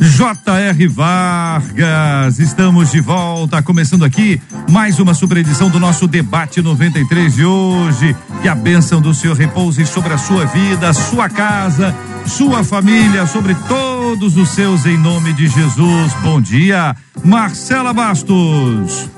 [0.00, 0.88] J.R.
[0.88, 2.38] Vargas.
[2.38, 4.40] Estamos de volta, começando aqui
[4.70, 8.16] mais uma super edição do nosso debate 93 de hoje.
[8.42, 11.94] Que a bênção do Senhor repouse sobre a sua vida, sua casa,
[12.26, 16.12] sua família, sobre todos os seus, em nome de Jesus.
[16.22, 19.08] Bom dia, Marcela Bastos.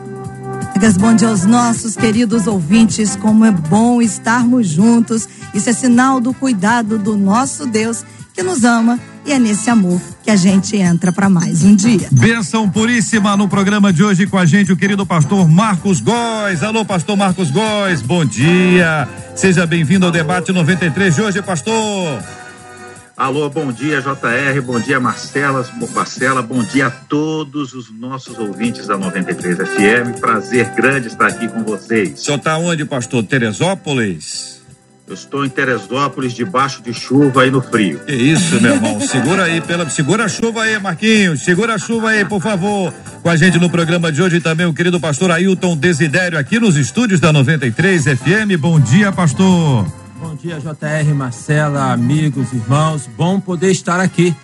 [1.00, 3.16] Bom dia aos nossos queridos ouvintes.
[3.16, 5.28] Como é bom estarmos juntos.
[5.54, 10.00] Isso é sinal do cuidado do nosso Deus que nos ama e é nesse amor
[10.22, 12.08] que a gente entra para mais um dia.
[12.12, 16.62] Benção puríssima no programa de hoje com a gente o querido pastor Marcos Góes.
[16.62, 19.08] Alô, pastor Marcos Góes, bom dia.
[19.34, 22.22] Seja bem-vindo ao debate 93 de hoje, pastor.
[23.16, 28.86] Alô, bom dia, JR, bom dia, Marcela, Marcela, bom dia a todos os nossos ouvintes
[28.86, 30.20] da 93 FM.
[30.20, 32.12] Prazer grande estar aqui com vocês.
[32.12, 33.24] O senhor está onde, pastor?
[33.24, 34.60] Teresópolis?
[35.06, 38.00] Eu estou em Teresópolis, debaixo de chuva aí no frio.
[38.00, 39.00] Que isso, meu irmão.
[39.00, 41.42] Segura aí, pela, segura a chuva aí, Marquinhos.
[41.42, 42.92] Segura a chuva aí, por favor.
[43.22, 46.76] Com a gente no programa de hoje também o querido pastor Ailton Desidério aqui nos
[46.76, 48.58] estúdios da 93 FM.
[48.58, 49.86] Bom dia, pastor.
[50.20, 53.08] Bom dia, JR, Marcela, amigos, irmãos.
[53.16, 54.34] Bom poder estar aqui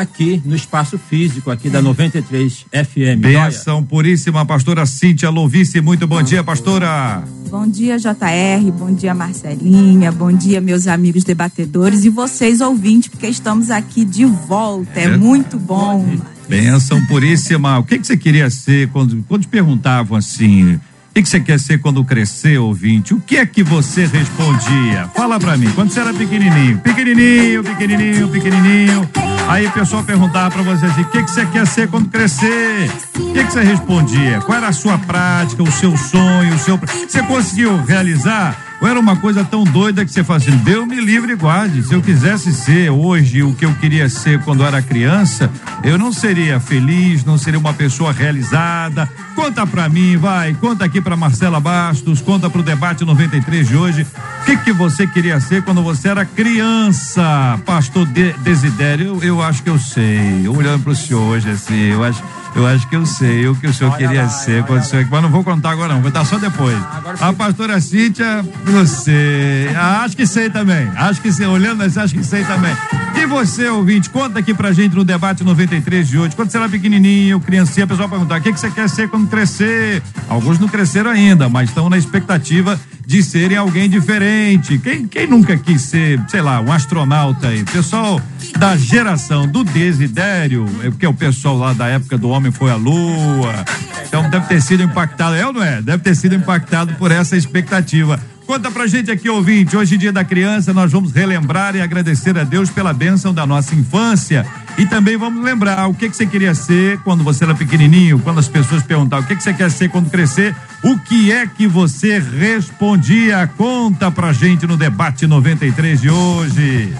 [0.00, 3.20] aqui no espaço físico aqui da 93 FM.
[3.20, 5.80] Benção puríssima, pastora Cíntia Louvice.
[5.80, 7.22] Muito bom dia, pastora.
[7.48, 8.72] Bom dia, JR.
[8.76, 10.10] Bom dia, Marcelinha.
[10.10, 14.98] Bom dia, meus amigos debatedores e vocês ouvintes, porque estamos aqui de volta.
[14.98, 16.04] É, é muito bom.
[16.48, 17.78] Benção puríssima.
[17.78, 20.78] O que, que você queria ser quando, quando te perguntavam assim?
[21.16, 23.14] O que você quer ser quando crescer, ouvinte?
[23.14, 25.08] O que é que você respondia?
[25.14, 26.78] Fala pra mim, quando você era pequenininho.
[26.78, 29.08] Pequenininho, pequenininho, pequenininho.
[29.46, 32.90] Aí o pessoal perguntava pra você assim, o que, que você quer ser quando crescer?
[33.16, 34.40] O que, que você respondia?
[34.40, 36.76] Qual era a sua prática, o seu sonho, o seu...
[36.76, 38.73] Você conseguiu realizar?
[38.84, 41.82] Ou era uma coisa tão doida que você fazia assim, Deus me livre e guarde.
[41.84, 45.50] Se eu quisesse ser hoje o que eu queria ser quando era criança,
[45.82, 49.08] eu não seria feliz, não seria uma pessoa realizada.
[49.34, 54.06] Conta pra mim, vai, conta aqui pra Marcela Bastos, conta pro debate 93 de hoje.
[54.42, 57.58] O que que você queria ser quando você era criança?
[57.64, 60.46] Pastor de Desidério, eu, eu acho que eu sei.
[60.46, 62.22] Olhando pro senhor hoje assim, eu acho
[62.54, 64.84] eu acho que eu sei o que o senhor olha queria lá, ser quando o
[64.84, 65.06] senhor.
[65.10, 66.02] Mas não vou contar agora, não.
[66.02, 66.76] Vou dar só depois.
[67.20, 69.68] A pastora Cíntia, você.
[69.76, 70.88] Acho que sei também.
[70.96, 71.46] Acho que sei.
[71.46, 72.74] Olhando, acho que sei também.
[73.16, 76.36] E você, ouvinte, conta aqui pra gente no debate 93 de hoje.
[76.36, 79.28] Quando você era pequenininho, criancinha, o pessoal perguntar: o que, que você quer ser quando
[79.28, 80.02] crescer?
[80.28, 84.78] Alguns não cresceram ainda, mas estão na expectativa de serem alguém diferente.
[84.78, 87.64] Quem, quem nunca quis ser, sei lá, um astronauta aí?
[87.64, 88.20] Pessoal
[88.58, 92.70] da geração do Desidério, é porque é o pessoal lá da época do Homem foi
[92.70, 93.64] à Lua.
[94.06, 95.82] Então deve ter sido impactado, é ou não é?
[95.82, 98.20] Deve ter sido impactado por essa expectativa.
[98.46, 99.74] Conta pra gente aqui, ouvinte.
[99.76, 103.74] Hoje, dia da criança, nós vamos relembrar e agradecer a Deus pela bênção da nossa
[103.74, 104.44] infância.
[104.76, 108.40] E também vamos lembrar o que, que você queria ser quando você era pequenininho, quando
[108.40, 111.66] as pessoas perguntavam o que, que você quer ser quando crescer, o que é que
[111.66, 113.48] você respondia?
[113.56, 116.94] Conta pra gente no debate 93 de hoje.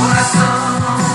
[0.00, 1.07] Coração.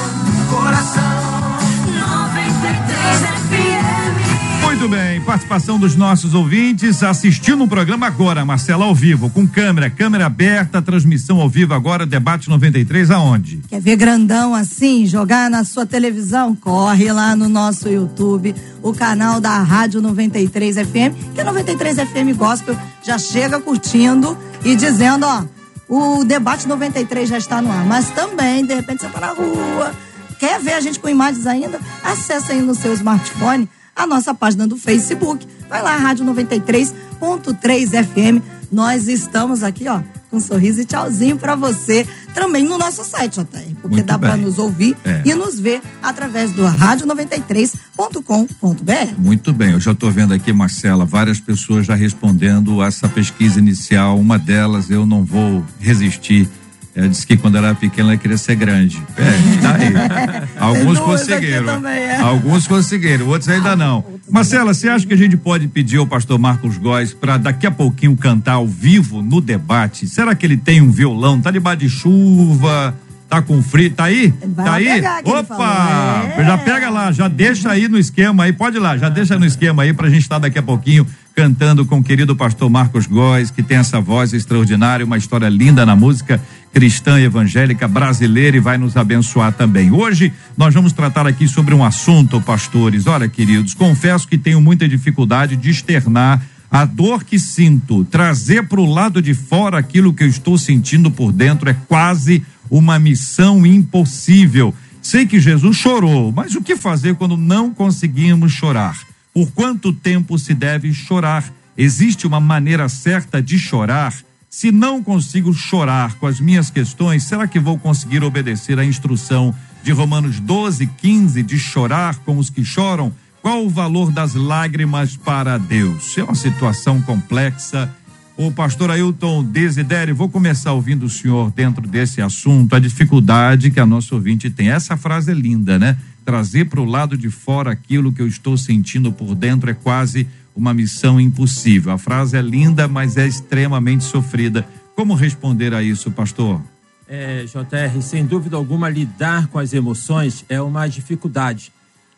[5.23, 10.81] Participação dos nossos ouvintes assistindo o programa agora, Marcela, ao vivo, com câmera, câmera aberta,
[10.81, 13.61] transmissão ao vivo agora, debate 93, aonde?
[13.69, 16.55] Quer ver grandão assim, jogar na sua televisão?
[16.55, 22.37] Corre lá no nosso YouTube, o canal da Rádio 93 FM, que é 93 FM
[22.37, 25.43] Gospel já chega curtindo e dizendo, ó,
[25.87, 29.93] o debate 93 já está no ar, mas também, de repente, você tá na rua,
[30.37, 31.79] quer ver a gente com imagens ainda?
[32.03, 35.45] Acesse aí no seu smartphone a nossa página do Facebook.
[35.69, 38.43] Vai lá, Rádio 93.3 FM.
[38.71, 43.39] Nós estamos aqui, ó, com um sorriso e tchauzinho para você também no nosso site,
[43.39, 45.21] até, porque Muito dá para nos ouvir é.
[45.23, 49.19] e nos ver através do rádio93.com.br.
[49.19, 54.19] Muito bem, eu já estou vendo aqui, Marcela, várias pessoas já respondendo essa pesquisa inicial.
[54.19, 56.49] Uma delas, eu não vou resistir
[56.95, 59.01] ela disse que quando era pequena ela queria ser grande.
[59.17, 60.47] É, tá aí.
[60.59, 61.87] Alguns conseguiram.
[61.87, 62.19] É.
[62.19, 64.05] Alguns conseguiram, outros ainda não.
[64.29, 67.71] Marcela, você acha que a gente pode pedir ao pastor Marcos Góes para daqui a
[67.71, 70.07] pouquinho cantar ao vivo no debate?
[70.07, 71.41] Será que ele tem um violão?
[71.41, 72.95] Tá debaixo de chuva?
[73.27, 74.31] Tá com frio, tá aí?
[74.45, 75.01] Vai tá aí?
[75.25, 76.23] Opa!
[76.37, 76.45] É.
[76.45, 79.45] Já pega lá, já deixa aí no esquema aí, pode ir lá, já deixa no
[79.45, 83.49] esquema aí pra gente estar daqui a pouquinho cantando com o querido pastor Marcos Góes,
[83.49, 86.39] que tem essa voz extraordinária, uma história linda na música
[86.73, 89.91] cristã evangélica brasileira e vai nos abençoar também.
[89.91, 93.05] Hoje nós vamos tratar aqui sobre um assunto, pastores.
[93.05, 96.41] Olha, queridos, confesso que tenho muita dificuldade de externar
[96.73, 101.11] a dor que sinto, trazer para o lado de fora aquilo que eu estou sentindo
[101.11, 104.73] por dentro é quase uma missão impossível.
[104.99, 108.97] Sei que Jesus chorou, mas o que fazer quando não conseguimos chorar?
[109.31, 111.43] Por quanto tempo se deve chorar?
[111.77, 114.11] Existe uma maneira certa de chorar?
[114.55, 119.53] Se não consigo chorar com as minhas questões, será que vou conseguir obedecer à instrução
[119.83, 123.11] de Romanos 12, 15 de chorar com os que choram?
[123.41, 126.15] Qual o valor das lágrimas para Deus?
[126.19, 127.91] É uma situação complexa.
[128.37, 133.79] O pastor Ailton Desidério, vou começar ouvindo o senhor dentro desse assunto, a dificuldade que
[133.79, 134.69] a nossa ouvinte tem.
[134.69, 135.97] Essa frase é linda, né?
[136.23, 140.27] Trazer para o lado de fora aquilo que eu estou sentindo por dentro é quase
[140.55, 141.91] uma missão impossível.
[141.91, 144.67] A frase é linda, mas é extremamente sofrida.
[144.95, 146.61] Como responder a isso, pastor?
[147.07, 151.71] É, JR, sem dúvida alguma, lidar com as emoções é uma dificuldade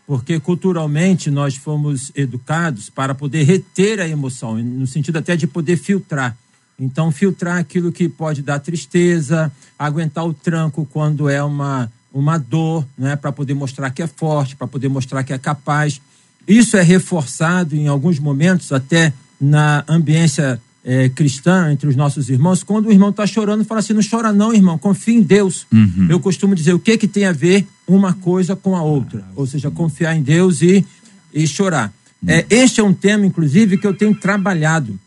[0.07, 5.77] porque culturalmente nós fomos educados para poder reter a emoção, no sentido até de poder
[5.77, 6.37] filtrar.
[6.79, 12.85] Então, filtrar aquilo que pode dar tristeza, aguentar o tranco quando é uma, uma dor,
[12.97, 16.01] né, para poder mostrar que é forte, para poder mostrar que é capaz.
[16.47, 22.61] Isso é reforçado em alguns momentos, até na ambiência é, cristã entre os nossos irmãos,
[22.61, 25.65] quando o irmão está chorando, fala assim: não chora, não, irmão, confia em Deus.
[25.73, 26.07] Uhum.
[26.07, 29.47] Eu costumo dizer o que, que tem a ver uma coisa com a outra, ou
[29.47, 30.85] seja, confiar em Deus e,
[31.33, 31.91] e chorar.
[32.21, 32.29] Uhum.
[32.29, 34.99] É, este é um tema, inclusive, que eu tenho trabalhado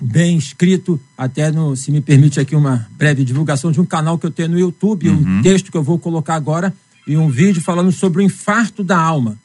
[0.00, 4.26] bem escrito, até no, se me permite aqui uma breve divulgação de um canal que
[4.26, 5.38] eu tenho no YouTube, uhum.
[5.38, 6.74] um texto que eu vou colocar agora
[7.06, 9.36] e um vídeo falando sobre o infarto da alma.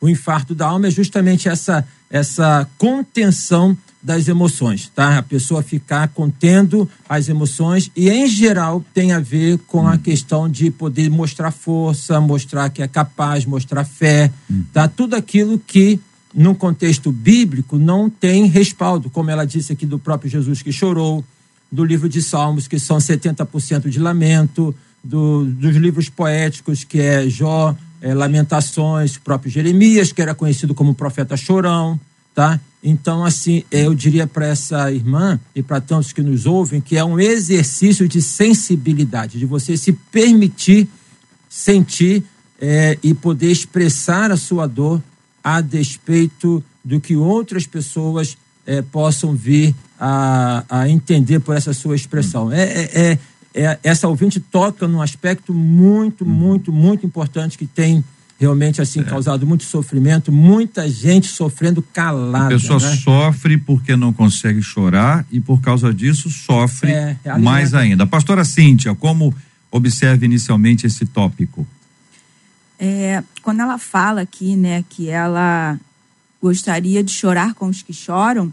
[0.00, 5.18] O infarto da alma é justamente essa essa contenção das emoções, tá?
[5.18, 10.48] A pessoa ficar contendo as emoções e, em geral, tem a ver com a questão
[10.48, 14.30] de poder mostrar força, mostrar que é capaz, mostrar fé,
[14.72, 14.86] tá?
[14.86, 15.98] Tudo aquilo que,
[16.32, 21.24] no contexto bíblico, não tem respaldo, como ela disse aqui do próprio Jesus que chorou,
[21.70, 24.72] do livro de Salmos, que são 70% de lamento,
[25.02, 30.94] do, dos livros poéticos, que é Jó, é, Lamentações, próprio Jeremias, que era conhecido como
[30.94, 31.98] profeta chorão,
[32.34, 32.60] tá?
[32.82, 37.04] Então, assim, eu diria para essa irmã e para tantos que nos ouvem que é
[37.04, 40.88] um exercício de sensibilidade, de você se permitir
[41.48, 42.22] sentir
[42.60, 45.02] é, e poder expressar a sua dor
[45.42, 51.96] a despeito do que outras pessoas é, possam vir a, a, entender por essa sua
[51.96, 52.52] expressão.
[52.52, 53.18] É, é,
[53.56, 58.04] é, essa ouvinte toca num aspecto muito, muito, muito importante que tem
[58.38, 59.04] realmente assim é.
[59.04, 62.54] causado muito sofrimento, muita gente sofrendo calada.
[62.54, 62.96] A pessoa né?
[62.96, 68.06] sofre porque não consegue chorar e por causa disso sofre é, é mais ainda.
[68.06, 69.34] Pastora Cíntia, como
[69.70, 71.66] observa inicialmente esse tópico?
[72.78, 75.80] É, quando ela fala aqui, né, que ela
[76.42, 78.52] gostaria de chorar com os que choram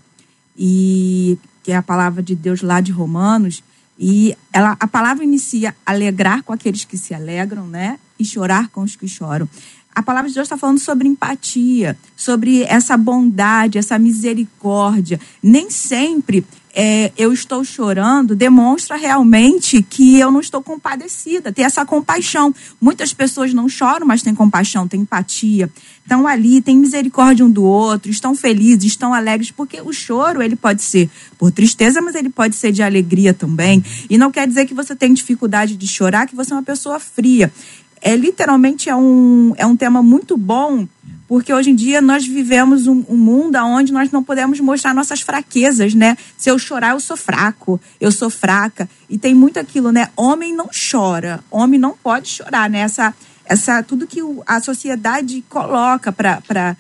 [0.58, 3.62] e que é a palavra de Deus lá de Romanos
[3.98, 8.00] e ela, a palavra inicia alegrar com aqueles que se alegram, né?
[8.20, 9.48] E chorar com os que choram.
[9.96, 15.20] A palavra de Deus está falando sobre empatia, sobre essa bondade, essa misericórdia.
[15.42, 16.44] Nem sempre
[16.74, 22.54] é, eu estou chorando demonstra realmente que eu não estou compadecida, ter essa compaixão.
[22.82, 25.70] Muitas pessoas não choram, mas têm compaixão, têm empatia.
[26.02, 30.56] Estão ali, têm misericórdia um do outro, estão felizes, estão alegres, porque o choro ele
[30.56, 33.84] pode ser por tristeza, mas ele pode ser de alegria também.
[34.10, 37.00] E não quer dizer que você tem dificuldade de chorar, que você é uma pessoa
[37.00, 37.52] fria
[38.04, 40.86] é literalmente é um, é um tema muito bom,
[41.28, 45.22] porque hoje em dia nós vivemos um, um mundo onde nós não podemos mostrar nossas
[45.22, 46.18] fraquezas, né?
[46.38, 48.90] Se eu chorar, eu sou fraco, eu sou fraca.
[49.10, 50.10] E tem muito aquilo, né?
[50.16, 52.80] Homem não chora, homem não pode chorar, né?
[52.80, 53.14] Essa,
[53.46, 56.76] essa, tudo que a sociedade coloca para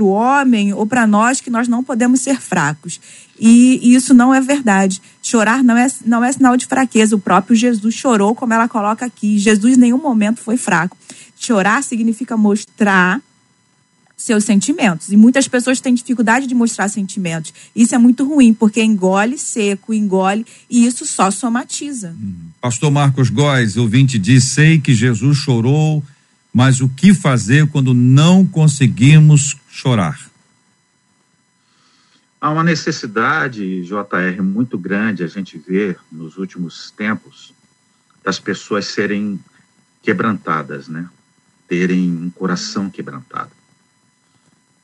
[0.00, 3.00] o homem ou para nós que nós não podemos ser fracos.
[3.38, 5.00] E, e, isso não é verdade.
[5.22, 7.16] Chorar não é, não é sinal de fraqueza.
[7.16, 9.38] O próprio Jesus chorou, como ela coloca aqui.
[9.38, 10.96] Jesus em nenhum momento foi fraco.
[11.36, 13.20] Chorar significa mostrar
[14.20, 15.10] seus sentimentos.
[15.10, 17.54] E muitas pessoas têm dificuldade de mostrar sentimentos.
[17.74, 22.14] Isso é muito ruim, porque engole seco, engole, e isso só somatiza.
[22.60, 26.04] Pastor Marcos Góes, ouvinte diz: sei que Jesus chorou,
[26.52, 30.30] mas o que fazer quando não conseguimos chorar?
[32.38, 37.52] Há uma necessidade, JR, muito grande a gente vê nos últimos tempos
[38.22, 39.40] das pessoas serem
[40.02, 41.08] quebrantadas, né?
[41.66, 43.59] Terem um coração quebrantado.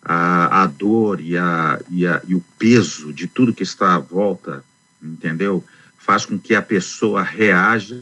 [0.08, 3.98] A, a dor e, a, e, a, e o peso de tudo que está à
[3.98, 4.64] volta,
[5.02, 5.64] entendeu?
[5.98, 8.00] Faz com que a pessoa reaja,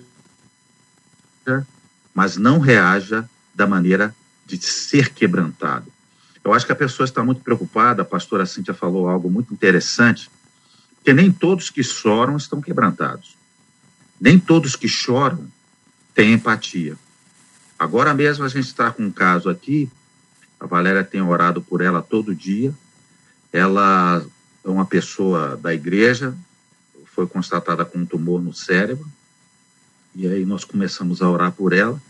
[2.15, 5.91] mas não reaja da maneira de ser quebrantado.
[6.45, 10.31] Eu acho que a pessoa está muito preocupada, a pastora Cíntia falou algo muito interessante,
[11.03, 13.35] que nem todos que choram estão quebrantados.
[14.21, 15.47] Nem todos que choram
[16.15, 16.97] têm empatia.
[17.79, 19.91] Agora mesmo a gente está com um caso aqui,
[20.65, 22.75] a Valéria tem orado por ela todo dia.
[23.53, 24.25] Ela
[24.65, 26.35] é uma pessoa da igreja,
[27.05, 29.07] foi constatada com um tumor no cérebro,
[30.15, 32.03] e aí nós começamos a orar por ela.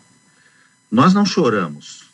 [0.89, 2.09] Nós não choramos,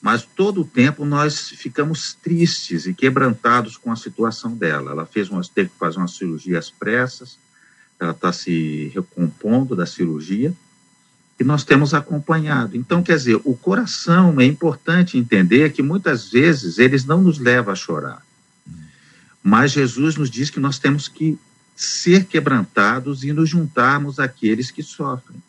[0.00, 4.92] mas todo o tempo nós ficamos tristes e quebrantados com a situação dela.
[4.92, 7.36] Ela fez uma, teve que fazer uma cirurgia às pressas,
[7.98, 10.54] ela está se recompondo da cirurgia
[11.38, 12.76] e nós temos acompanhado.
[12.76, 17.72] Então, quer dizer, o coração é importante entender que muitas vezes eles não nos levam
[17.72, 18.22] a chorar,
[19.42, 21.38] mas Jesus nos diz que nós temos que
[21.74, 25.42] ser quebrantados e nos juntarmos àqueles que sofrem,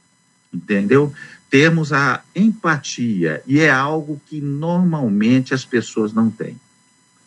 [0.54, 1.14] entendeu?
[1.54, 6.60] temos a empatia, e é algo que normalmente as pessoas não têm.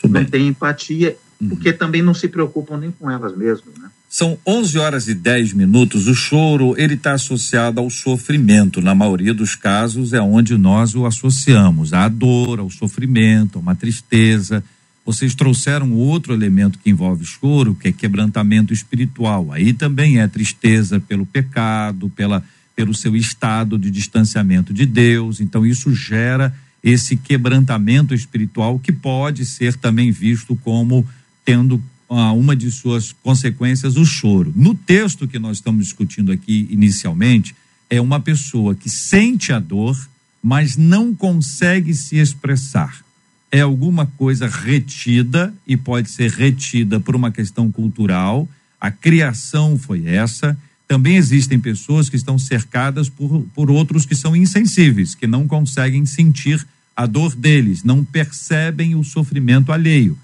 [0.02, 1.50] não têm empatia, uhum.
[1.50, 3.85] porque também não se preocupam nem com elas mesmas, né?
[4.08, 6.06] São 11 horas e 10 minutos.
[6.06, 8.80] O choro, ele está associado ao sofrimento.
[8.80, 13.74] Na maioria dos casos é onde nós o associamos, à dor, ao sofrimento, a uma
[13.74, 14.62] tristeza.
[15.04, 19.52] Vocês trouxeram outro elemento que envolve choro, que é quebrantamento espiritual.
[19.52, 22.42] Aí também é tristeza pelo pecado, pela
[22.76, 25.40] pelo seu estado de distanciamento de Deus.
[25.40, 31.04] Então, isso gera esse quebrantamento espiritual que pode ser também visto como
[31.42, 34.52] tendo uma de suas consequências o choro.
[34.54, 37.54] No texto que nós estamos discutindo aqui inicialmente,
[37.90, 39.96] é uma pessoa que sente a dor,
[40.42, 43.04] mas não consegue se expressar.
[43.50, 48.48] É alguma coisa retida e pode ser retida por uma questão cultural.
[48.80, 50.56] A criação foi essa
[50.88, 56.06] também existem pessoas que estão cercadas por, por outros que são insensíveis, que não conseguem
[56.06, 60.16] sentir a dor deles, não percebem o sofrimento alheio.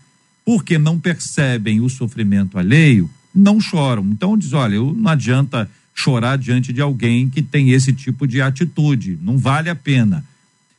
[0.45, 4.05] Porque não percebem o sofrimento alheio, não choram.
[4.07, 8.41] Então diz, olha, eu, não adianta chorar diante de alguém que tem esse tipo de
[8.41, 10.25] atitude, não vale a pena.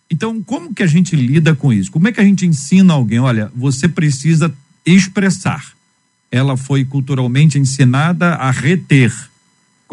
[0.10, 1.92] Então, como que a gente lida com isso?
[1.92, 4.54] Como é que a gente ensina alguém, olha, você precisa
[4.86, 5.74] expressar.
[6.32, 9.12] Ela foi culturalmente ensinada a reter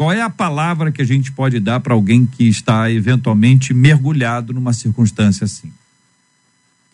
[0.01, 4.51] qual é a palavra que a gente pode dar para alguém que está eventualmente mergulhado
[4.51, 5.71] numa circunstância assim?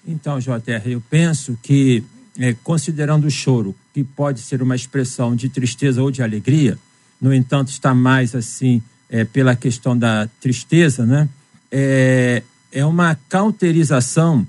[0.05, 2.03] Então, JR, eu penso que,
[2.39, 6.77] é, considerando o choro, que pode ser uma expressão de tristeza ou de alegria,
[7.19, 11.27] no entanto, está mais assim é, pela questão da tristeza, né?
[11.71, 14.45] É, é uma cauterização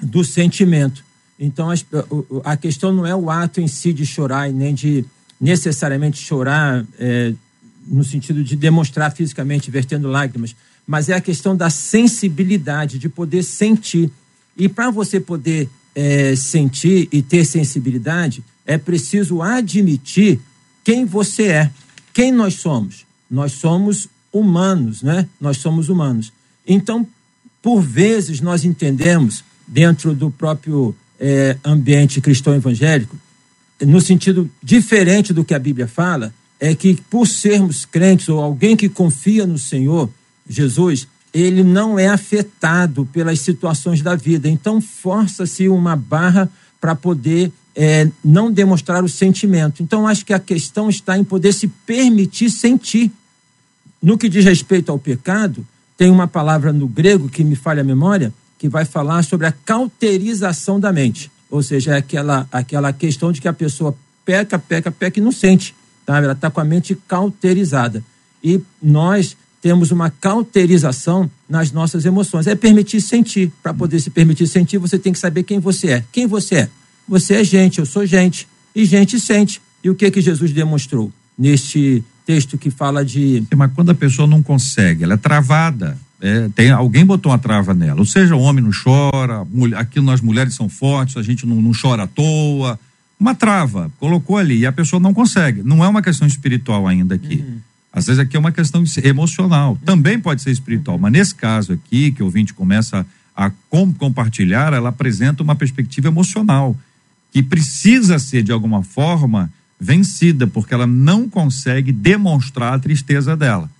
[0.00, 1.04] do sentimento.
[1.38, 1.68] Então,
[2.44, 5.04] a, questão não é o ato em si de chorar e nem de
[5.40, 7.32] necessariamente chorar é,
[7.86, 10.54] no sentido de demonstrar fisicamente, vertendo lágrimas,
[10.86, 14.10] mas é a questão da sensibilidade, de poder sentir.
[14.56, 20.40] E para você poder é, sentir e ter sensibilidade, é preciso admitir
[20.82, 21.70] quem você é,
[22.12, 23.04] quem nós somos.
[23.30, 25.28] Nós somos humanos, né?
[25.40, 26.32] Nós somos humanos.
[26.66, 27.06] Então,
[27.62, 33.16] por vezes, nós entendemos, dentro do próprio é, ambiente cristão evangélico,
[33.80, 38.76] no sentido diferente do que a Bíblia fala, é que por sermos crentes ou alguém
[38.76, 40.10] que confia no Senhor
[40.48, 44.48] Jesus, ele não é afetado pelas situações da vida.
[44.48, 46.48] Então força-se uma barra
[46.80, 49.82] para poder é, não demonstrar o sentimento.
[49.82, 53.10] Então acho que a questão está em poder se permitir sentir.
[54.00, 57.84] No que diz respeito ao pecado, tem uma palavra no grego que me falha a
[57.84, 61.30] memória, que vai falar sobre a cauterização da mente.
[61.50, 65.32] Ou seja, é aquela, aquela questão de que a pessoa peca, peca, peca e não
[65.32, 65.74] sente.
[66.06, 66.18] Tá?
[66.18, 68.04] Ela está com a mente cauterizada.
[68.42, 72.46] E nós temos uma cauterização nas nossas emoções.
[72.46, 73.50] É permitir sentir.
[73.62, 76.04] Para poder se permitir sentir, você tem que saber quem você é.
[76.12, 76.68] Quem você é?
[77.08, 78.46] Você é gente, eu sou gente.
[78.76, 79.62] E gente sente.
[79.82, 83.42] E o que que Jesus demonstrou neste texto que fala de.
[83.56, 85.96] Mas quando a pessoa não consegue, ela é travada.
[86.20, 88.00] É, tem, alguém botou uma trava nela.
[88.00, 91.62] Ou seja, o homem não chora, mulher, aqui nós mulheres são fortes, a gente não,
[91.62, 92.78] não chora à toa
[93.18, 95.62] uma trava, colocou ali e a pessoa não consegue.
[95.62, 97.36] Não é uma questão espiritual ainda aqui.
[97.36, 97.58] Uhum.
[97.94, 99.72] Às vezes aqui é uma questão emocional.
[99.72, 99.78] Uhum.
[99.78, 101.02] Também pode ser espiritual, uhum.
[101.02, 106.08] mas nesse caso aqui, que o ouvinte começa a com, compartilhar, ela apresenta uma perspectiva
[106.08, 106.76] emocional
[107.32, 113.70] que precisa ser, de alguma forma, vencida, porque ela não consegue demonstrar a tristeza dela.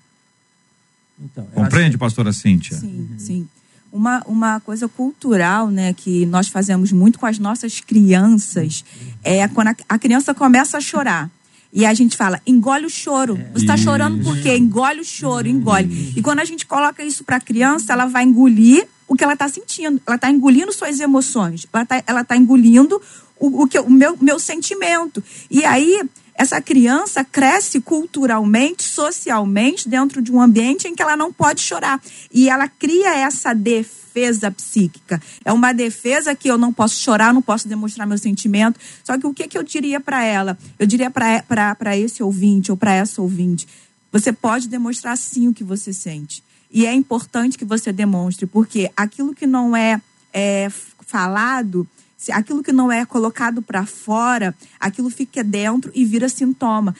[1.20, 2.76] Então, Compreende, assim, pastora Cíntia?
[2.76, 3.18] Sim, uhum.
[3.18, 3.48] sim.
[3.92, 8.84] Uma, uma coisa cultural, né, que nós fazemos muito com as nossas crianças,
[9.22, 11.30] é quando a, a criança começa a chorar.
[11.74, 13.36] E a gente fala, engole o choro.
[13.52, 14.56] Você está chorando por quê?
[14.56, 16.12] Engole o choro, engole.
[16.16, 19.32] E quando a gente coloca isso para a criança, ela vai engolir o que ela
[19.32, 20.00] está sentindo.
[20.06, 21.66] Ela está engolindo suas emoções.
[21.72, 23.02] Ela está ela tá engolindo
[23.40, 25.20] o, o, que, o meu, meu sentimento.
[25.50, 26.00] E aí,
[26.34, 32.02] essa criança cresce culturalmente, socialmente, dentro de um ambiente em que ela não pode chorar.
[32.32, 35.22] E ela cria essa defesa psíquica.
[35.44, 38.80] É uma defesa que eu não posso chorar, não posso demonstrar meu sentimento.
[39.04, 40.58] Só que o que, que eu diria para ela?
[40.76, 43.68] Eu diria para esse ouvinte ou para essa ouvinte:
[44.10, 46.42] você pode demonstrar sim o que você sente.
[46.68, 50.68] E é importante que você demonstre, porque aquilo que não é, é
[51.06, 51.86] falado
[52.32, 56.94] aquilo que não é colocado para fora, aquilo fica dentro e vira sintoma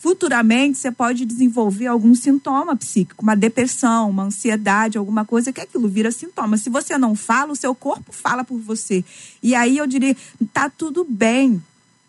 [0.00, 5.88] futuramente você pode desenvolver algum sintoma psíquico, uma depressão, uma ansiedade, alguma coisa que aquilo
[5.88, 6.56] vira sintoma.
[6.56, 9.04] Se você não fala, o seu corpo fala por você.
[9.42, 10.16] E aí eu diria,
[10.52, 11.62] tá tudo bem.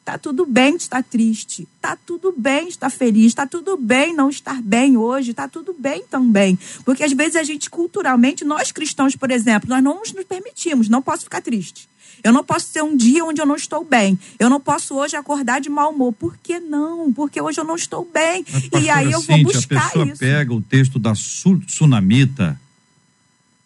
[0.10, 4.60] Tá tudo bem estar triste, tá tudo bem estar feliz, tá tudo bem não estar
[4.60, 6.58] bem hoje, tá tudo bem também.
[6.84, 11.00] Porque às vezes a gente culturalmente, nós cristãos, por exemplo, nós não nos permitimos, não
[11.00, 11.88] posso ficar triste.
[12.24, 14.18] Eu não posso ter um dia onde eu não estou bem.
[14.40, 16.12] Eu não posso hoje acordar de mau humor.
[16.12, 17.14] Por que não?
[17.14, 18.44] Porque hoje eu não estou bem.
[18.74, 20.18] Mas, e aí eu vou buscar a pessoa isso.
[20.18, 22.60] pega o texto da tsunamita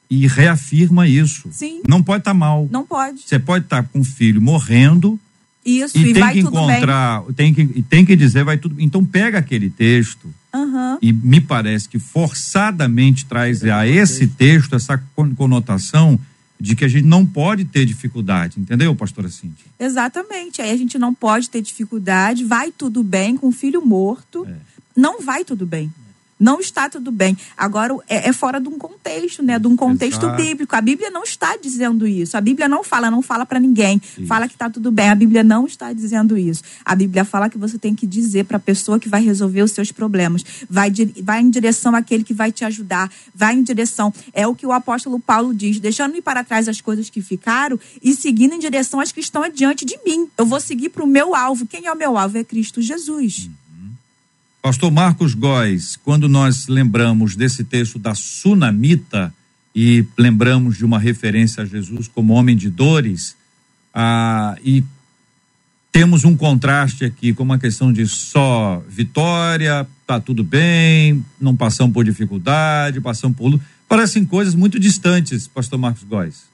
[0.09, 1.47] e reafirma isso.
[1.53, 1.81] Sim.
[1.87, 2.67] Não pode estar tá mal.
[2.69, 3.21] Não pode.
[3.21, 5.17] Você pode estar tá com o filho morrendo.
[5.65, 8.75] Isso, e, e tem que encontrar, tem que, tem que dizer, vai tudo.
[8.79, 10.97] Então pega aquele texto uhum.
[11.01, 15.01] e me parece que forçadamente traz a esse texto essa
[15.35, 16.19] conotação
[16.59, 19.65] de que a gente não pode ter dificuldade, entendeu, pastora Cíntia?
[19.79, 20.61] Exatamente.
[20.61, 24.45] Aí a gente não pode ter dificuldade, vai tudo bem com o filho morto.
[24.45, 24.55] É.
[24.95, 25.91] Não vai tudo bem
[26.39, 27.37] não está tudo bem.
[27.57, 29.57] Agora, é, é fora de um contexto, né?
[29.57, 30.41] De um contexto Exato.
[30.41, 30.75] bíblico.
[30.75, 32.35] A Bíblia não está dizendo isso.
[32.35, 34.01] A Bíblia não fala, não fala para ninguém.
[34.17, 34.27] Isso.
[34.27, 35.09] Fala que está tudo bem.
[35.09, 36.63] A Bíblia não está dizendo isso.
[36.83, 39.71] A Bíblia fala que você tem que dizer para a pessoa que vai resolver os
[39.71, 40.43] seus problemas.
[40.69, 40.91] Vai,
[41.23, 43.11] vai em direção àquele que vai te ajudar.
[43.33, 44.13] Vai em direção.
[44.33, 48.13] É o que o apóstolo Paulo diz, deixando-me para trás as coisas que ficaram e
[48.13, 50.27] seguindo em direção às que estão adiante de mim.
[50.37, 51.65] Eu vou seguir para o meu alvo.
[51.65, 52.37] Quem é o meu alvo?
[52.37, 53.49] É Cristo Jesus.
[53.49, 53.62] Hum.
[54.63, 59.35] Pastor Marcos Góes, quando nós lembramos desse texto da Sunamita
[59.75, 63.35] e lembramos de uma referência a Jesus como homem de dores,
[63.93, 64.81] ah, e
[65.91, 71.93] temos um contraste aqui com uma questão de só vitória, tá tudo bem, não passamos
[71.93, 73.59] por dificuldade, passamos por.
[73.85, 76.45] Parecem coisas muito distantes, Pastor Marcos Góes.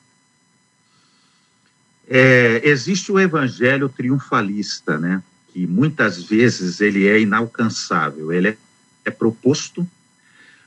[2.10, 5.22] É, existe o evangelho triunfalista, né?
[5.60, 8.32] Que muitas vezes ele é inalcançável.
[8.32, 8.58] Ele é,
[9.04, 9.86] é proposto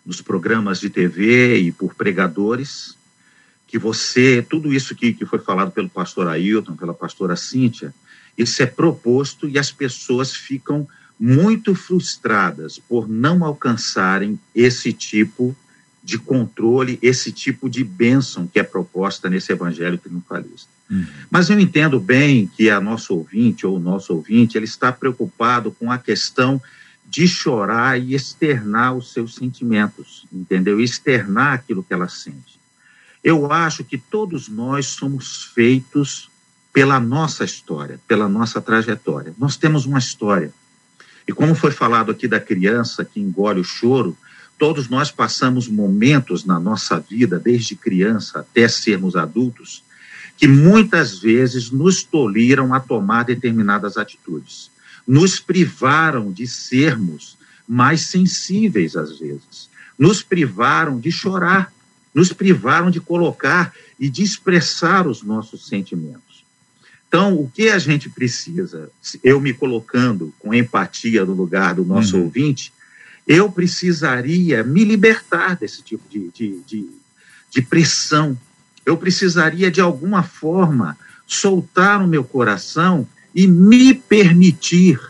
[0.04, 2.94] nos programas de TV e por pregadores,
[3.66, 7.94] que você, tudo isso que, que foi falado pelo pastor Ailton, pela pastora Cíntia,
[8.36, 10.86] isso é proposto e as pessoas ficam
[11.18, 15.56] muito frustradas por não alcançarem esse tipo de
[16.18, 20.68] controle, esse tipo de bênção que é proposta nesse evangelho triunfalista.
[20.90, 21.06] Uhum.
[21.30, 25.70] Mas eu entendo bem que a nossa ouvinte ou o nosso ouvinte, ele está preocupado
[25.70, 26.60] com a questão
[27.08, 30.80] de chorar e externar os seus sentimentos, entendeu?
[30.80, 32.58] Externar aquilo que ela sente.
[33.22, 36.30] Eu acho que todos nós somos feitos
[36.72, 39.34] pela nossa história, pela nossa trajetória.
[39.38, 40.52] Nós temos uma história.
[41.28, 44.16] E como foi falado aqui da criança que engole o choro,
[44.62, 49.82] todos nós passamos momentos na nossa vida, desde criança até sermos adultos,
[50.36, 54.70] que muitas vezes nos tolhiram a tomar determinadas atitudes,
[55.04, 61.72] nos privaram de sermos mais sensíveis às vezes, nos privaram de chorar,
[62.14, 66.44] nos privaram de colocar e de expressar os nossos sentimentos.
[67.08, 68.88] Então, o que a gente precisa,
[69.24, 72.22] eu me colocando com empatia no lugar do nosso uhum.
[72.22, 72.72] ouvinte,
[73.26, 76.90] eu precisaria me libertar desse tipo de, de, de,
[77.50, 78.36] de pressão.
[78.84, 85.00] Eu precisaria, de alguma forma, soltar o meu coração e me permitir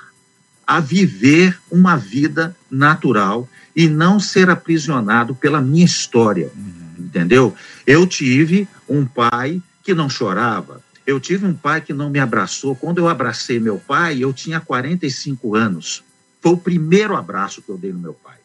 [0.66, 6.50] a viver uma vida natural e não ser aprisionado pela minha história.
[6.98, 7.54] Entendeu?
[7.86, 10.82] Eu tive um pai que não chorava.
[11.06, 12.76] Eu tive um pai que não me abraçou.
[12.76, 16.04] Quando eu abracei meu pai, eu tinha 45 anos.
[16.42, 18.36] Foi o primeiro abraço que eu dei no meu pai.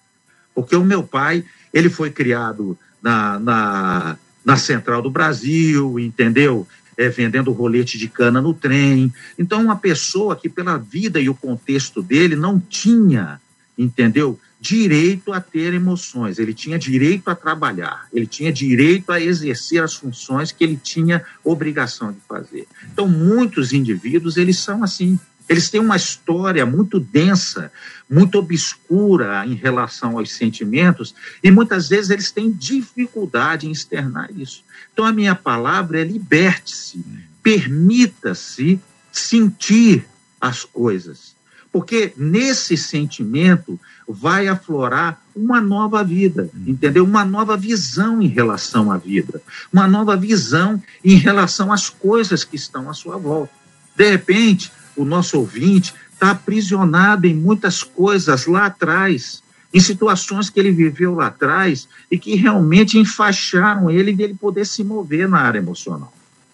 [0.54, 6.68] Porque o meu pai, ele foi criado na, na, na Central do Brasil, entendeu?
[6.96, 9.14] É, vendendo rolete de cana no trem.
[9.38, 13.42] Então, uma pessoa que, pela vida e o contexto dele, não tinha,
[13.78, 14.40] entendeu?
[14.60, 19.94] direito a ter emoções, ele tinha direito a trabalhar, ele tinha direito a exercer as
[19.94, 22.68] funções que ele tinha obrigação de fazer.
[22.92, 27.72] Então, muitos indivíduos, eles são assim, eles têm uma história muito densa,
[28.10, 34.64] muito obscura em relação aos sentimentos, e muitas vezes eles têm dificuldade em externar isso.
[34.92, 37.04] Então, a minha palavra é liberte-se,
[37.42, 38.80] permita-se
[39.12, 40.06] sentir
[40.40, 41.36] as coisas.
[41.72, 47.04] Porque nesse sentimento vai aflorar uma nova vida, entendeu?
[47.04, 52.56] Uma nova visão em relação à vida, uma nova visão em relação às coisas que
[52.56, 53.54] estão à sua volta.
[53.96, 59.42] De repente, o nosso ouvinte está aprisionado em muitas coisas lá atrás,
[59.74, 64.66] em situações que ele viveu lá atrás e que realmente enfaixaram ele de ele poder
[64.66, 66.12] se mover na área emocional.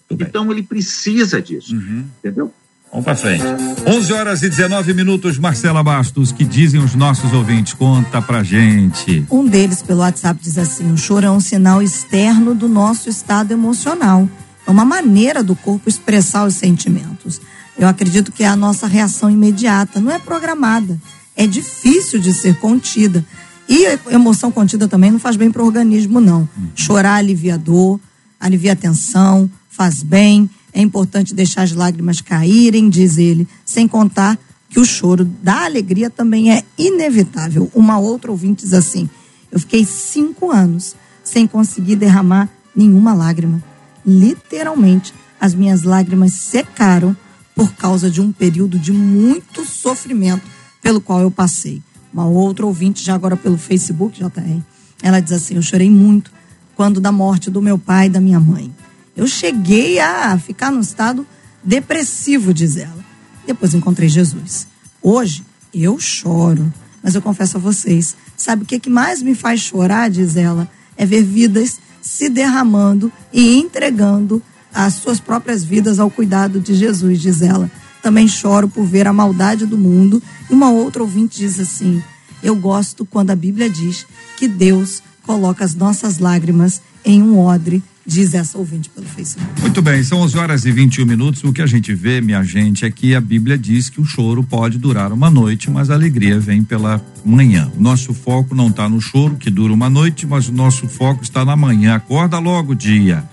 [0.10, 2.06] Então ele precisa disso, Uhum.
[2.20, 2.54] entendeu?
[2.92, 3.44] Vamos para frente.
[3.88, 7.74] 11 horas e 19 minutos, Marcela Bastos, que dizem os nossos ouvintes?
[7.74, 9.26] Conta pra gente.
[9.32, 13.52] Um deles, pelo WhatsApp, diz assim: o choro é um sinal externo do nosso estado
[13.52, 14.30] emocional.
[14.68, 17.42] É uma maneira do corpo expressar os sentimentos.
[17.78, 21.00] Eu acredito que é a nossa reação imediata, não é programada.
[21.36, 23.26] É difícil de ser contida.
[23.68, 26.48] E a emoção contida também não faz bem para o organismo, não.
[26.76, 28.00] Chorar alivia a dor,
[28.40, 30.50] alivia a tensão, faz bem.
[30.74, 34.38] É importante deixar as lágrimas caírem, diz ele, sem contar
[34.70, 37.72] que o choro da alegria também é inevitável.
[37.74, 39.10] Uma outra ouvinte diz assim:
[39.52, 43.64] Eu fiquei cinco anos sem conseguir derramar nenhuma lágrima.
[44.06, 47.16] Literalmente, as minhas lágrimas secaram
[47.56, 50.44] por causa de um período de muito sofrimento
[50.82, 51.82] pelo qual eu passei.
[52.14, 54.62] Uma outra ouvinte, já agora pelo Facebook, JR,
[55.02, 56.32] ela diz assim: Eu chorei muito
[56.76, 58.74] quando da morte do meu pai e da minha mãe.
[59.16, 61.26] Eu cheguei a ficar num estado
[61.64, 63.04] depressivo, diz ela.
[63.46, 64.68] Depois encontrei Jesus.
[65.02, 69.60] Hoje eu choro, mas eu confesso a vocês, sabe o que, que mais me faz
[69.60, 74.42] chorar, diz ela, é ver vidas se derramando e entregando
[74.74, 77.70] as suas próprias vidas ao cuidado de Jesus, diz ela.
[78.02, 80.22] Também choro por ver a maldade do mundo.
[80.50, 82.04] E uma outra ouvinte diz assim:
[82.42, 84.06] Eu gosto quando a Bíblia diz
[84.36, 89.62] que Deus coloca as nossas lágrimas em um odre, diz essa ouvinte pelo Facebook.
[89.62, 91.44] Muito bem, são 11 horas e 21 minutos.
[91.44, 94.44] O que a gente vê, minha gente, é que a Bíblia diz que o choro
[94.44, 97.72] pode durar uma noite, mas a alegria vem pela manhã.
[97.78, 101.46] Nosso foco não está no choro, que dura uma noite, mas o nosso foco está
[101.46, 101.96] na manhã.
[101.96, 103.24] Acorda logo dia.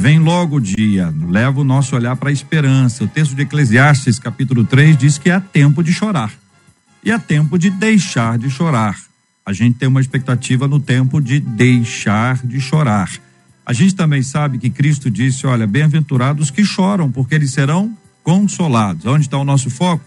[0.00, 3.02] Vem logo o dia, leva o nosso olhar para a esperança.
[3.02, 6.32] O texto de Eclesiastes, capítulo 3, diz que há tempo de chorar
[7.02, 8.96] e há tempo de deixar de chorar.
[9.44, 13.10] A gente tem uma expectativa no tempo de deixar de chorar.
[13.66, 19.04] A gente também sabe que Cristo disse: olha, bem-aventurados que choram, porque eles serão consolados.
[19.04, 20.04] Onde está o nosso foco?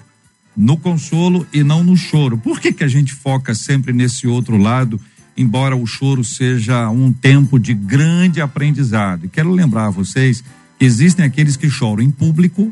[0.55, 2.37] No consolo e não no choro.
[2.37, 5.01] Por que, que a gente foca sempre nesse outro lado,
[5.35, 9.25] embora o choro seja um tempo de grande aprendizado?
[9.25, 10.43] E quero lembrar a vocês
[10.77, 12.71] que existem aqueles que choram em público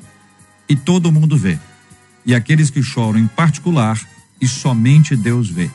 [0.67, 1.57] e todo mundo vê,
[2.25, 3.99] e aqueles que choram em particular
[4.39, 5.69] e somente Deus vê.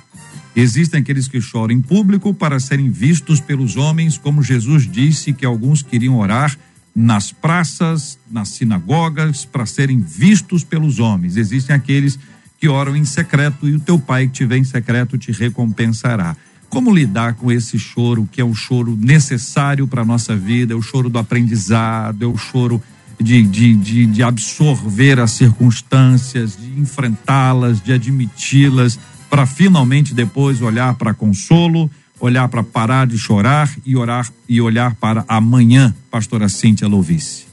[0.57, 5.45] Existem aqueles que choram em público para serem vistos pelos homens, como Jesus disse que
[5.45, 6.57] alguns queriam orar
[6.95, 11.37] nas praças, nas sinagogas, para serem vistos pelos homens.
[11.37, 12.19] Existem aqueles
[12.61, 16.37] que oram em secreto e o teu pai que te vê em secreto te recompensará.
[16.75, 20.77] Como lidar com esse choro, que é o choro necessário para a nossa vida, é
[20.77, 22.83] o choro do aprendizado, é o choro
[23.17, 28.99] de, de, de, de absorver as circunstâncias, de enfrentá-las, de admiti-las,
[29.31, 34.97] para finalmente depois olhar para consolo, olhar para parar de chorar e orar e olhar
[34.97, 37.45] para amanhã, pastora Cíntia Louvice.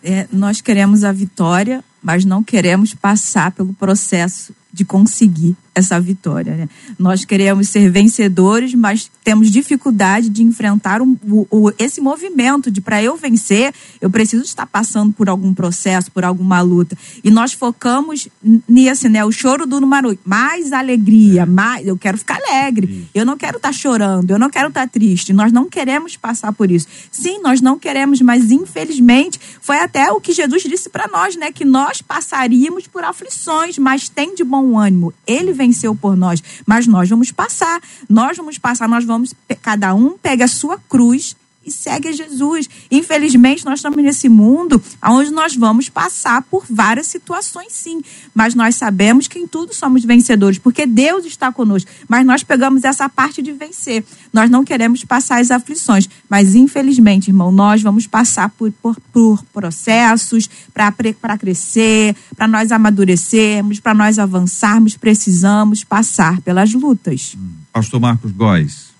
[0.00, 6.54] É, nós queremos a vitória, mas não queremos passar pelo processo de conseguir essa vitória.
[6.54, 6.68] Né?
[6.98, 12.80] Nós queremos ser vencedores, mas temos dificuldade de enfrentar um, o, o, esse movimento de
[12.80, 16.96] para eu vencer, eu preciso estar passando por algum processo, por alguma luta.
[17.24, 18.28] E nós focamos
[18.68, 19.24] nisso, né?
[19.24, 23.08] O choro do número mais alegria, mais eu quero ficar alegre.
[23.14, 25.32] Eu não quero estar chorando, eu não quero estar triste.
[25.32, 26.86] Nós não queremos passar por isso.
[27.10, 31.50] Sim, nós não queremos, mas infelizmente foi até o que Jesus disse para nós, né?
[31.50, 35.14] Que nós passaríamos por aflições, mas tem de bom ânimo.
[35.26, 37.80] Ele venceu por nós, mas nós vamos passar.
[38.08, 42.68] Nós vamos passar, nós vamos, cada um pega a sua cruz e segue Jesus.
[42.90, 48.02] Infelizmente, nós estamos nesse mundo onde nós vamos passar por várias situações, sim.
[48.34, 51.90] Mas nós sabemos que em tudo somos vencedores, porque Deus está conosco.
[52.08, 54.04] Mas nós pegamos essa parte de vencer.
[54.32, 56.08] Nós não queremos passar as aflições.
[56.28, 63.80] Mas, infelizmente, irmão, nós vamos passar por, por, por processos para crescer, para nós amadurecermos,
[63.80, 67.36] para nós avançarmos, precisamos passar pelas lutas.
[67.72, 68.91] Pastor Marcos Góes.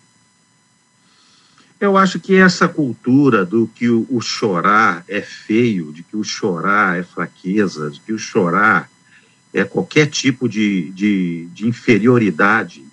[1.82, 6.96] Eu acho que essa cultura do que o, chorar é feio, de que o chorar
[6.96, 8.88] é fraqueza, de que o chorar
[9.52, 12.84] é qualquer tipo de, de, de inferioridade,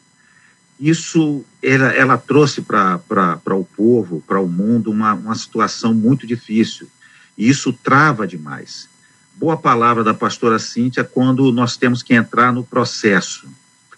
[0.80, 6.88] isso ela, ela trouxe para o povo, para o mundo, uma, uma situação muito difícil.
[7.38, 8.90] E isso trava demais.
[9.36, 13.48] Boa palavra da pastora Cíntia quando nós temos que entrar no processo.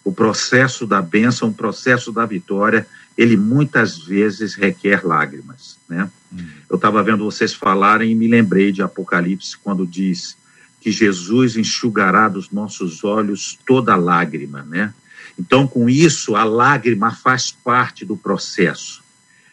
[0.03, 2.85] O processo da bênção, o processo da vitória
[3.17, 6.09] ele muitas vezes requer lágrimas, né?
[6.33, 6.45] Hum.
[6.69, 10.37] Eu estava vendo vocês falarem e me lembrei de Apocalipse quando diz
[10.79, 14.93] que Jesus enxugará dos nossos olhos toda lágrima, né?
[15.37, 19.03] Então, com isso, a lágrima faz parte do processo.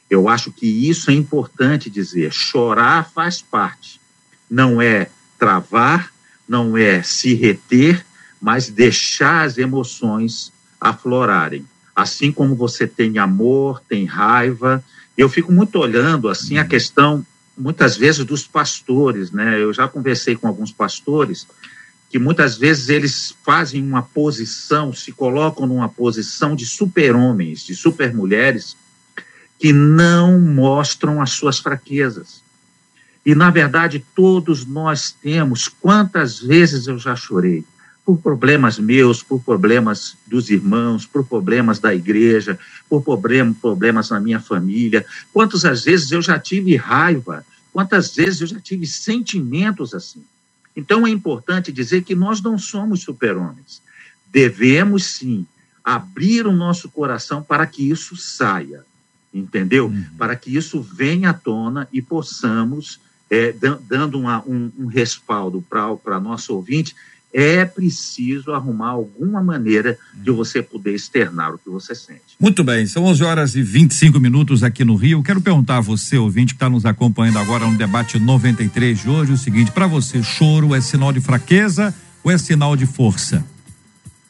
[0.09, 2.33] Eu acho que isso é importante dizer.
[2.33, 4.01] Chorar faz parte.
[4.51, 6.12] Não é travar,
[6.49, 8.05] não é se reter,
[8.40, 11.66] mas deixar as emoções aflorarem
[11.98, 14.84] assim como você tem amor, tem raiva.
[15.16, 19.61] Eu fico muito olhando assim a questão muitas vezes dos pastores, né?
[19.61, 21.44] Eu já conversei com alguns pastores
[22.08, 28.76] que muitas vezes eles fazem uma posição, se colocam numa posição de super-homens, de super-mulheres,
[29.58, 32.42] que não mostram as suas fraquezas.
[33.26, 35.66] E, na verdade, todos nós temos.
[35.66, 37.64] Quantas vezes eu já chorei?
[38.09, 44.18] Por problemas meus, por problemas dos irmãos, por problemas da igreja, por problem, problemas na
[44.18, 45.05] minha família.
[45.31, 50.25] Quantas vezes eu já tive raiva, quantas vezes eu já tive sentimentos assim.
[50.75, 53.83] Então é importante dizer que nós não somos super-homens.
[54.33, 55.47] Devemos sim
[55.85, 58.87] abrir o nosso coração para que isso saia,
[59.35, 59.88] entendeu?
[59.88, 60.07] Uhum.
[60.16, 63.53] Para que isso venha à tona e possamos, é,
[63.87, 66.97] dando uma, um, um respaldo para nosso ouvinte,
[67.33, 72.23] é preciso arrumar alguma maneira de você poder externar o que você sente.
[72.41, 75.23] Muito bem, são 11 horas e 25 minutos aqui no Rio.
[75.23, 79.33] Quero perguntar a você, ouvinte, que está nos acompanhando agora no debate 93 de hoje,
[79.33, 83.45] o seguinte: para você, choro é sinal de fraqueza ou é sinal de força?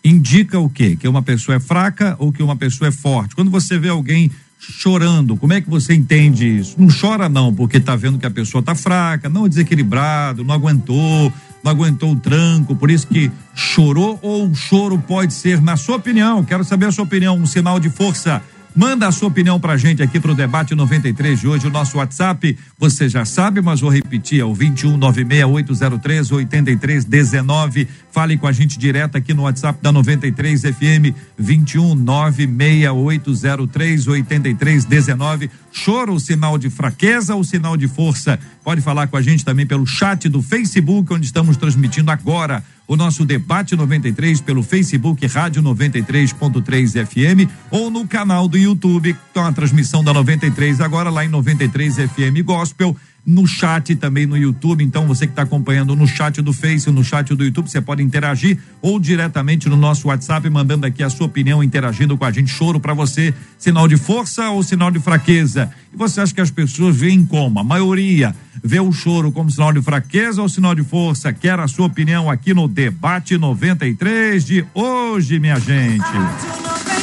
[0.05, 0.97] Indica o quê?
[0.97, 3.35] Que uma pessoa é fraca ou que uma pessoa é forte?
[3.35, 6.75] Quando você vê alguém chorando, como é que você entende isso?
[6.79, 11.33] Não chora não, porque está vendo que a pessoa está fraca, não desequilibrado, não aguentou,
[11.63, 15.97] não aguentou o tranco, por isso que chorou ou o choro pode ser, na sua
[15.97, 18.43] opinião, quero saber a sua opinião, um sinal de força.
[18.79, 22.57] Manda a sua opinião pra gente aqui pro debate 93 de hoje, o nosso WhatsApp,
[22.79, 27.89] você já sabe, mas vou repetir, é o 2196803 8319.
[28.13, 31.13] Fale com a gente direto aqui no WhatsApp da 93 FM
[31.43, 35.51] 2196803 8319.
[35.73, 38.39] Choro o sinal de fraqueza ou sinal de força?
[38.63, 42.97] Pode falar com a gente também pelo chat do Facebook, onde estamos transmitindo agora o
[42.97, 49.53] nosso debate 93 pelo Facebook Rádio 93.3 FM ou no canal do YouTube, com a
[49.53, 52.97] transmissão da 93 agora lá em 93 FM Gospel
[53.29, 54.83] no chat também no YouTube.
[54.83, 58.03] Então, você que está acompanhando no chat do Face, no chat do YouTube, você pode
[58.03, 62.51] interagir ou diretamente no nosso WhatsApp, mandando aqui a sua opinião, interagindo com a gente.
[62.51, 65.71] Choro para você, sinal de força ou sinal de fraqueza?
[65.93, 67.61] E você acha que as pessoas veem como?
[67.61, 71.31] A maioria vê o choro como sinal de fraqueza ou sinal de força?
[71.31, 76.98] Quer a sua opinião aqui no Debate 93 de hoje, minha gente.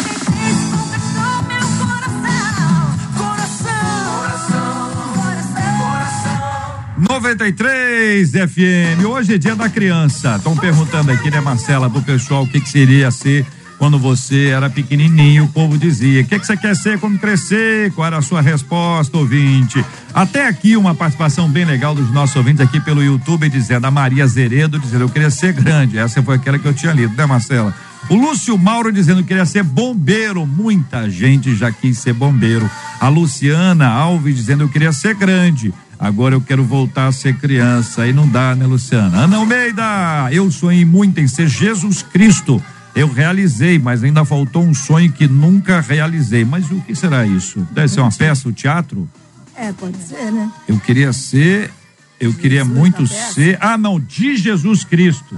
[6.98, 9.06] 93 FM.
[9.06, 10.38] Hoje é dia da criança.
[10.38, 13.46] Estão perguntando aqui, né, Marcela, pro pessoal o que, que seria ser
[13.78, 17.92] quando você era pequenininho, o povo dizia: "O que, que você quer ser quando crescer?"
[17.92, 19.84] Qual era a sua resposta, ouvinte?
[20.14, 24.26] Até aqui uma participação bem legal dos nossos ouvintes aqui pelo YouTube dizendo a Maria
[24.26, 25.98] Zeredo dizendo: "Eu queria ser grande".
[25.98, 27.76] Essa foi aquela que eu tinha lido, né, Marcela?
[28.08, 30.46] O Lúcio Mauro dizendo que queria ser bombeiro.
[30.46, 32.70] Muita gente já quis ser bombeiro.
[33.00, 35.74] A Luciana Alves dizendo eu queria ser grande.
[36.00, 38.04] Agora eu quero voltar a ser criança.
[38.04, 39.20] Aí não dá, né, Luciana?
[39.20, 39.84] Ana Almeida,
[40.32, 42.62] eu sonhei muito em ser Jesus Cristo.
[42.96, 46.46] Eu realizei, mas ainda faltou um sonho que nunca realizei.
[46.46, 47.68] Mas o que será isso?
[47.72, 49.10] Deve ser uma peça, o um teatro?
[49.56, 50.52] É, pode ser, né?
[50.68, 51.72] Eu queria ser
[52.20, 53.58] eu queria Jesus muito ser.
[53.60, 55.38] Ah, não, de Jesus Cristo.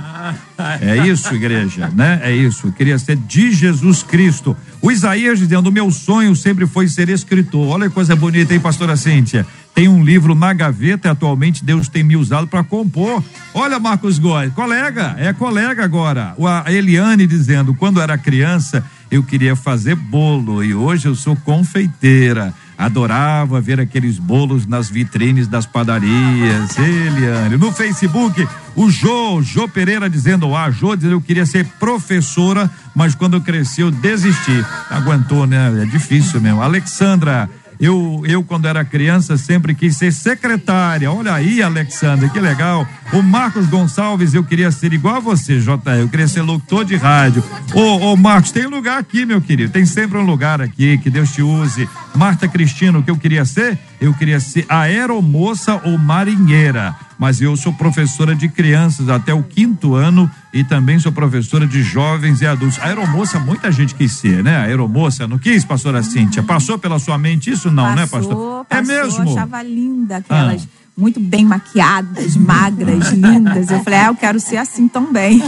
[0.80, 2.20] É isso, igreja, né?
[2.24, 2.68] É isso.
[2.68, 4.56] Eu queria ser de Jesus Cristo.
[4.82, 7.68] O Isaías dizendo: o meu sonho sempre foi ser escritor.
[7.68, 9.46] Olha que coisa bonita, hein, pastora Cíntia?
[9.78, 13.24] Tem um livro na gaveta e atualmente Deus tem me usado para compor.
[13.54, 16.36] Olha, Marcos Góes, colega, é colega agora.
[16.66, 22.56] A Eliane dizendo: quando era criança, eu queria fazer bolo e hoje eu sou confeiteira.
[22.76, 26.76] Adorava ver aqueles bolos nas vitrines das padarias.
[26.76, 27.56] Eliane.
[27.56, 33.14] No Facebook, o Jô, Jô Pereira dizendo: Ah, Jô dizendo eu queria ser professora, mas
[33.14, 34.66] quando eu cresci eu desisti.
[34.90, 35.84] Aguentou, né?
[35.84, 36.64] É difícil mesmo.
[36.64, 37.48] Alexandra.
[37.80, 41.12] Eu, eu, quando era criança, sempre quis ser secretária.
[41.12, 42.88] Olha aí, Alexandra, que legal.
[43.14, 46.00] O Marcos Gonçalves, eu queria ser igual a você, JR.
[46.00, 47.44] Eu queria ser locutor de rádio.
[47.74, 49.72] Ô, ô, Marcos, tem lugar aqui, meu querido.
[49.72, 50.98] Tem sempre um lugar aqui.
[50.98, 51.88] Que Deus te use.
[52.16, 53.78] Marta Cristina, o que eu queria ser?
[54.02, 56.96] Eu queria ser aeromoça ou marinheira.
[57.18, 60.30] Mas eu sou professora de crianças até o quinto ano
[60.60, 62.80] e também sou professora de jovens e adultos.
[62.82, 64.58] Aeromoça, muita gente quis ser, né?
[64.58, 66.42] Aeromoça, não quis, pastora Cíntia?
[66.42, 67.70] Passou pela sua mente isso?
[67.70, 68.66] Não, né, pastor?
[68.66, 68.94] Passou, é passou,
[69.24, 69.38] mesmo?
[69.38, 70.68] achava linda, aquelas Ah.
[70.98, 73.70] muito bem maquiadas, magras, lindas.
[73.70, 75.42] Eu falei, ah, eu quero ser assim também.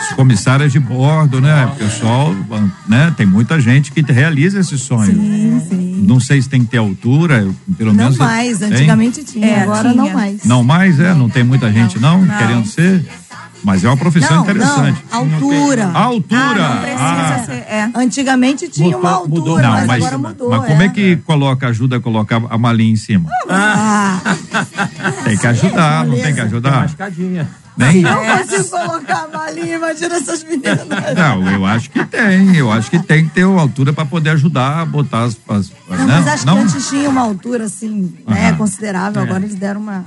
[0.00, 1.64] As comissárias de bordo, né?
[1.66, 2.34] O pessoal,
[2.86, 3.12] né?
[3.16, 5.12] Tem muita gente que realiza esse sonho.
[5.14, 6.04] Sim, sim.
[6.06, 8.18] Não sei se tem que ter altura, eu- pelo Não menos.
[8.18, 8.72] mais, tem?
[8.72, 10.02] antigamente tinha, É, agora tinha.
[10.02, 10.44] não mais.
[10.44, 11.14] Não mais, é?
[11.14, 12.36] Não tem muita gente, não, Não.
[12.38, 13.06] querendo ser?
[13.64, 15.04] Mas é uma profissão Não, interessante.
[15.10, 15.86] não, altura.
[15.94, 16.38] A altura.
[16.40, 17.42] Ah, não precisa ah.
[17.46, 17.52] ser.
[17.52, 17.90] É.
[17.94, 20.50] Antigamente tinha Mudou- uma altura, mudou Não, mas, mas, agora mudou.
[20.50, 23.28] mas como é que coloca, ajuda a colocar a malinha em cima?
[23.48, 24.18] Ah,
[25.24, 26.86] Tem que ajudar, não tem que Tem uma ajudar?
[26.86, 27.48] escadinha.
[27.76, 28.02] Nem?
[28.02, 30.86] eu consigo colocar a malinha, imagina essas meninas.
[31.16, 32.54] Não, eu acho que tem.
[32.54, 35.38] Eu acho que tem que ter uma altura para poder ajudar a botar as.
[35.48, 36.16] as Não, né?
[36.16, 40.04] mas acho que antes tinha uma altura assim, né, considerável, agora eles deram uma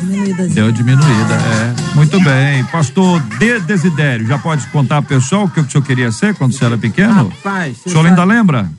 [0.00, 0.48] diminuída.
[0.48, 1.94] Deu diminuída, é.
[1.94, 2.64] Muito bem.
[2.66, 6.52] Pastor De Desidério, já pode contar pro pessoal o que o senhor queria ser quando
[6.52, 7.28] você era pequeno?
[7.28, 8.70] Rapaz, o senhor ainda sabe- lembra?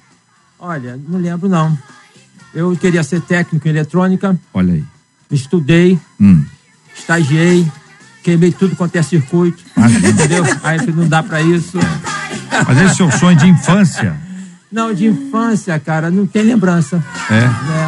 [0.60, 1.78] Olha, não lembro não.
[2.54, 4.84] Eu queria ser técnico em eletrônica, Olha aí.
[5.30, 6.44] estudei, Hum.
[6.98, 7.68] estagiei,
[8.24, 10.44] queimei tudo quanto é circuito, entendeu?
[10.64, 11.78] Aí não dá pra isso.
[12.68, 14.16] Mas esse é o seu sonho de infância.
[14.72, 17.04] Não, de infância, cara, não tem lembrança.
[17.30, 17.36] É.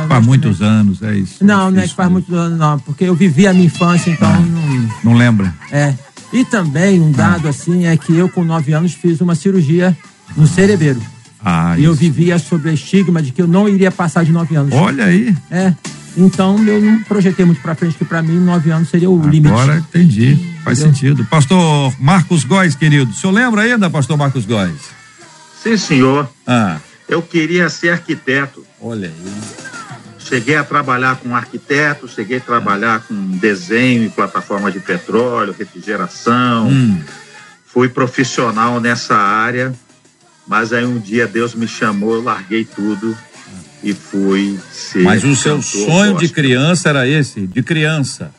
[0.04, 1.44] É, Faz muitos anos, é isso.
[1.44, 2.14] Não, não é que faz mesmo.
[2.28, 4.90] muito ano, não, porque eu vivi a minha infância, então não.
[5.04, 5.54] Não lembra?
[5.72, 5.94] É.
[6.32, 9.98] E também um dado assim é que eu, com nove anos, fiz uma cirurgia
[10.36, 11.02] no cerebelo.
[11.44, 14.56] Ah, E eu vivia sob o estigma de que eu não iria passar de nove
[14.56, 14.74] anos.
[14.74, 15.36] Olha aí.
[15.52, 15.74] É.
[16.16, 19.48] Então eu não projetei muito pra frente, que pra mim nove anos seria o limite.
[19.54, 20.36] Agora entendi.
[20.64, 20.96] Faz Entendeu?
[20.96, 21.26] sentido.
[21.26, 23.12] Pastor Marcos Góes, querido.
[23.12, 24.74] O senhor lembra ainda, pastor Marcos Góes?
[25.62, 26.30] Sim, senhor.
[26.46, 28.66] Ah, Eu queria ser arquiteto.
[28.82, 29.68] olha aí.
[30.20, 36.68] Cheguei a trabalhar com arquiteto, cheguei a trabalhar com desenho em plataforma de petróleo, refrigeração.
[36.68, 37.02] Hum.
[37.66, 39.74] Fui profissional nessa área,
[40.46, 43.18] mas aí um dia Deus me chamou, eu larguei tudo
[43.82, 45.04] e fui ser.
[45.04, 46.44] Mas o seu sonho de gospel.
[46.44, 47.48] criança era esse?
[47.48, 48.32] De criança.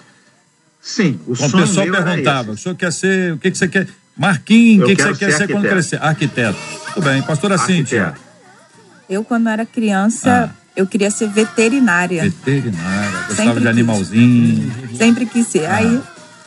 [0.81, 3.87] Sim, o o sonho perguntava, o senhor quer ser, o que, que você quer?
[4.18, 6.02] Marquinhos, o que, que você quer ser, ser quando crescer?
[6.02, 6.59] Arquiteto.
[6.94, 7.22] Tudo bem.
[7.22, 8.28] Pastora Cíntia, Arquiteto.
[9.09, 10.54] Eu, quando era criança, Ah.
[10.76, 12.22] eu queria ser veterinária.
[12.24, 13.66] veterinária, gostava Sempre de quis.
[13.68, 14.72] animalzinho.
[14.98, 15.66] Sempre quis ser.
[15.66, 16.00] Aí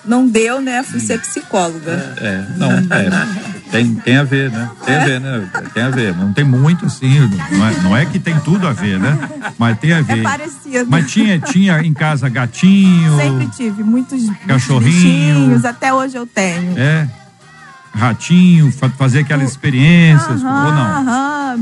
[0.06, 0.84] não deu, né?
[0.84, 1.92] Fui ser psicóloga.
[2.18, 3.62] É, não, é.
[3.72, 4.70] Tem, tem a ver, né?
[4.86, 5.50] Tem a ver, né?
[5.74, 6.16] Tem a ver.
[6.18, 7.20] Não tem muito assim,
[7.52, 9.18] não é, não é que tem tudo a ver, né?
[9.58, 10.22] Mas tem a É ver.
[10.24, 10.86] parecido.
[10.90, 14.92] Mas tinha, tinha em casa gatinho, Sempre tive muitos, muitos Cachorrinho.
[14.92, 16.78] bichinhos, até hoje eu tenho.
[16.78, 17.08] é,
[17.94, 20.82] ratinho, fa- fazer aquelas experiências, ou não?
[20.82, 21.58] Aham,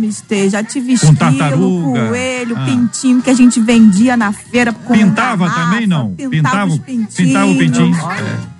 [0.50, 2.08] já tive Com esquilo, tartaruga.
[2.08, 2.66] coelho, Ah.
[2.66, 4.72] pintinho que a gente vendia na feira.
[4.72, 6.10] com Pintava garrafa, também, não?
[6.12, 7.14] Pintava, Pintava, os pintinhos.
[7.16, 7.96] pintava o pintinho.
[7.96, 8.60] É.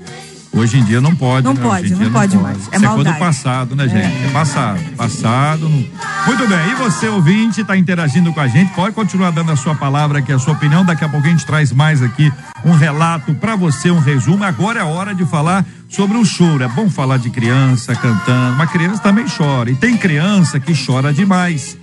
[0.52, 1.62] Hoje em dia não pode, Não né?
[1.62, 2.58] pode, dia não pode mais.
[2.72, 4.26] É Isso é coisa passado, né, gente?
[4.26, 4.80] É, passado.
[4.98, 5.70] Passado.
[5.70, 5.86] não-
[6.26, 6.72] Muito bem.
[6.72, 8.74] E você, ouvinte, está interagindo com a gente?
[8.74, 10.84] Pode continuar dando a sua palavra aqui, a sua opinião.
[10.84, 12.34] Daqui a pouco a gente traz mais aqui
[12.66, 14.44] um relato para você, um resumo.
[14.44, 16.64] Agora é a hora de falar sobre o choro.
[16.64, 19.70] É bom falar de criança cantando, mas criança também chora.
[19.70, 21.78] E tem criança que chora demais.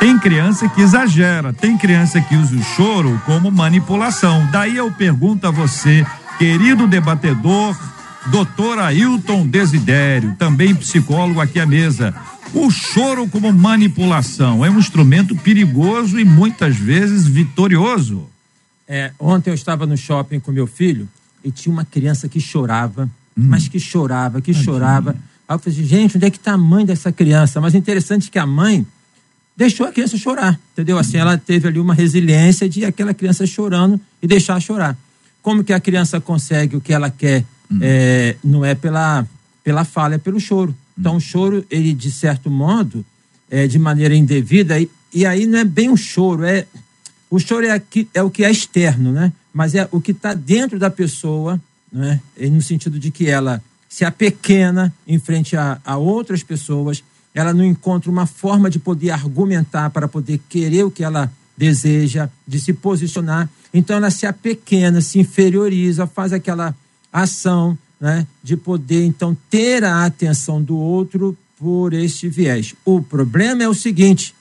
[0.00, 4.46] Tem criança que exagera, tem criança que usa o choro como manipulação.
[4.52, 6.04] Daí eu pergunto a você,
[6.38, 7.74] querido debatedor,
[8.26, 12.14] doutor Ailton Desidério, também psicólogo aqui à mesa.
[12.54, 18.28] O choro como manipulação é um instrumento perigoso e muitas vezes vitorioso.
[18.86, 21.08] É, ontem eu estava no shopping com meu filho
[21.44, 23.46] e tinha uma criança que chorava, Hum.
[23.48, 25.14] mas que chorava, que chorava.
[25.48, 27.60] Aí eu falei, assim, gente, onde é que está a mãe dessa criança?
[27.60, 28.84] Mas o interessante é que a mãe
[29.56, 30.98] deixou a criança chorar, entendeu?
[30.98, 34.96] Assim, ela teve ali uma resiliência de aquela criança chorando e deixar chorar.
[35.40, 37.44] Como que a criança consegue o que ela quer?
[37.80, 39.26] É, não é pela,
[39.62, 40.74] pela fala, é pelo choro.
[40.98, 43.04] Então, o choro, ele, de certo modo,
[43.50, 46.66] é de maneira indevida, e, e aí não é bem um choro, é
[47.30, 49.32] o choro é, aqui, é o que é externo, né?
[49.52, 51.60] Mas é o que está dentro da pessoa,
[51.92, 52.20] né?
[52.36, 57.02] E no sentido de que ela se apequena em frente a, a outras pessoas,
[57.34, 62.28] ela não encontra uma forma de poder argumentar para poder querer o que ela deseja,
[62.46, 63.48] de se posicionar.
[63.72, 66.74] Então ela se apequena, se inferioriza, faz aquela
[67.12, 72.74] ação né, de poder então ter a atenção do outro por este viés.
[72.84, 74.34] O problema é o seguinte,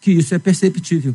[0.00, 1.14] que isso é perceptível.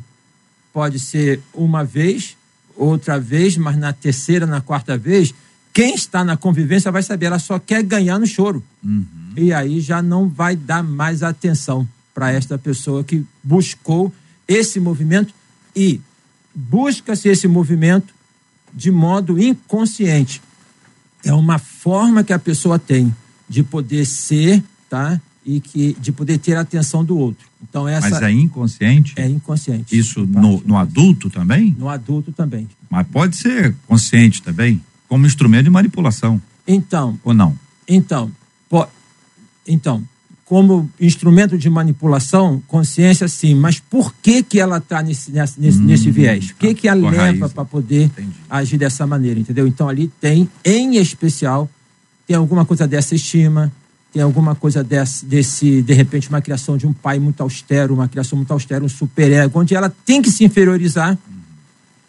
[0.74, 2.36] Pode ser uma vez,
[2.76, 5.34] outra vez, mas na terceira, na quarta vez,
[5.74, 8.64] quem está na convivência vai saber, ela só quer ganhar no choro.
[8.84, 9.06] Uhum.
[9.38, 14.14] E aí já não vai dar mais atenção para esta pessoa que buscou
[14.48, 15.34] esse movimento
[15.74, 16.02] e
[16.54, 18.14] busca-se esse movimento
[18.74, 20.42] de modo inconsciente.
[21.24, 23.14] É uma forma que a pessoa tem
[23.48, 25.20] de poder ser, tá?
[25.46, 27.48] E que de poder ter a atenção do outro.
[27.62, 29.14] Então essa Mas é inconsciente?
[29.18, 29.98] é inconsciente.
[29.98, 31.76] Isso no, no adulto também?
[31.78, 32.68] No adulto também.
[32.90, 37.58] Mas pode ser consciente também, como instrumento de manipulação, Então, ou não?
[37.88, 38.32] Então,
[38.70, 38.88] po-
[39.68, 40.04] então,
[40.52, 45.80] como instrumento de manipulação, consciência sim, mas por que que ela está nesse, nesse, nesse,
[45.80, 46.50] nesse viés?
[46.50, 47.10] O que que a Hum, tá.
[47.10, 48.34] Leva para poder Entendi.
[48.50, 49.66] agir dessa maneira, entendeu?
[49.66, 51.70] Então ali tem, em especial,
[52.28, 53.72] tem alguma coisa dessa estima,
[54.12, 58.10] tem alguma coisa desse, desse, de repente, uma criação de um pai muito austero, uma
[58.10, 61.18] criação muito austera, um superego, onde ela tem que se inferiorizar.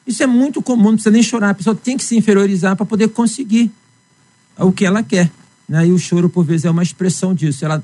[0.04, 2.84] Isso é muito comum, não precisa nem chorar, a pessoa tem que se inferiorizar para
[2.84, 3.70] poder conseguir
[4.58, 5.30] o que ela quer.
[5.68, 5.86] Né?
[5.86, 7.64] E o choro, por vezes, é uma expressão disso.
[7.64, 7.80] Ela,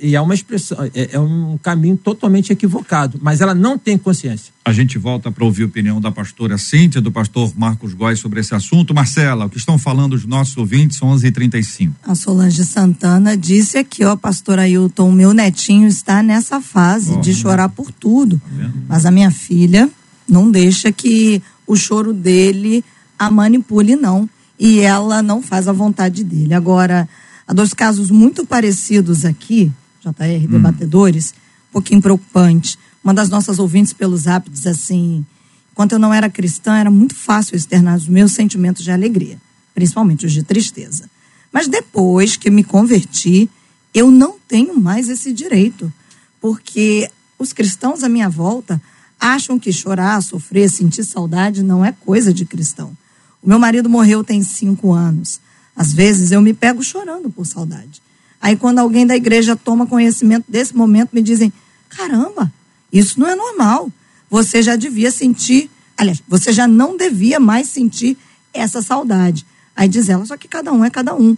[0.00, 4.52] e é uma expressão, é, é um caminho totalmente equivocado, mas ela não tem consciência.
[4.64, 8.40] A gente volta para ouvir a opinião da pastora Cíntia, do pastor Marcos Góes sobre
[8.40, 8.94] esse assunto.
[8.94, 11.92] Marcela, o que estão falando os nossos ouvintes, 11h35.
[12.02, 17.20] A Solange Santana disse aqui, ó, pastor Ailton, meu netinho está nessa fase Ó.
[17.20, 18.40] de chorar por tudo.
[18.50, 18.72] vendo?
[18.88, 19.88] Mas a minha filha
[20.28, 22.84] não deixa que o choro dele
[23.18, 24.28] a manipule, não.
[24.58, 26.54] E ela não faz a vontade dele.
[26.54, 27.08] Agora,
[27.46, 29.70] há dois casos muito parecidos aqui,
[30.12, 31.34] JR Debatedores,
[31.70, 32.78] um pouquinho preocupante.
[33.02, 35.24] Uma das nossas ouvintes pelo zap diz assim:
[35.72, 39.40] enquanto eu não era cristã, era muito fácil externar os meus sentimentos de alegria,
[39.74, 41.08] principalmente os de tristeza.
[41.52, 43.48] Mas depois que me converti,
[43.92, 45.92] eu não tenho mais esse direito,
[46.40, 48.80] porque os cristãos à minha volta
[49.20, 52.96] acham que chorar, sofrer, sentir saudade não é coisa de cristão.
[53.42, 55.40] O meu marido morreu tem cinco anos.
[55.76, 58.02] Às vezes eu me pego chorando por saudade.
[58.44, 61.50] Aí quando alguém da igreja toma conhecimento desse momento, me dizem:
[61.88, 62.52] caramba,
[62.92, 63.90] isso não é normal.
[64.28, 68.18] Você já devia sentir, aliás, você já não devia mais sentir
[68.52, 69.46] essa saudade.
[69.74, 71.34] Aí diz ela, só que cada um é cada um.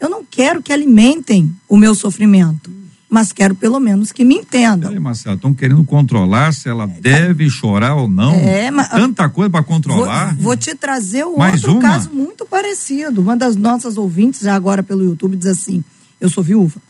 [0.00, 2.70] Eu não quero que alimentem o meu sofrimento,
[3.08, 4.88] mas quero pelo menos que me entendam.
[4.88, 8.32] Peraí, Marcela, estão querendo controlar se ela deve chorar ou não?
[8.32, 10.34] É, mas- Tanta coisa para Vou, controlar.
[10.36, 11.82] vou te trazer o Mais outro uma?
[11.82, 13.20] caso muito parecido.
[13.20, 15.84] Uma das nossas ouvintes, já agora pelo YouTube, diz assim:
[16.20, 16.80] Eu sou viúva.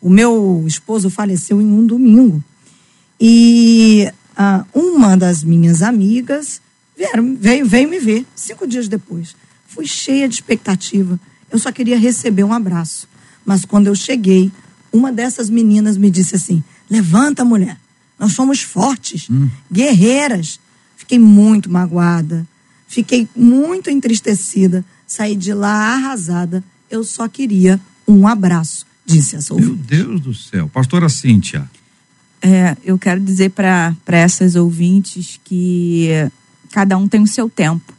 [0.00, 2.42] O meu esposo faleceu em um domingo.
[3.20, 6.60] E ah, uma das minhas amigas
[6.96, 9.34] vieram, veio, veio me ver cinco dias depois.
[9.66, 11.18] Fui cheia de expectativa.
[11.50, 13.08] Eu só queria receber um abraço.
[13.44, 14.50] Mas quando eu cheguei,
[14.92, 17.78] uma dessas meninas me disse assim: Levanta, mulher.
[18.18, 19.28] Nós somos fortes,
[19.70, 20.58] guerreiras.
[20.96, 22.46] Fiquei muito magoada.
[22.88, 24.84] Fiquei muito entristecida.
[25.06, 26.64] Saí de lá arrasada.
[26.90, 29.86] Eu só queria um abraço, disse essa Meu ouvinte.
[29.86, 30.68] Deus do céu.
[30.68, 31.68] Pastora Cíntia,
[32.42, 36.08] É, eu quero dizer para essas ouvintes que
[36.70, 37.96] cada um tem o seu tempo.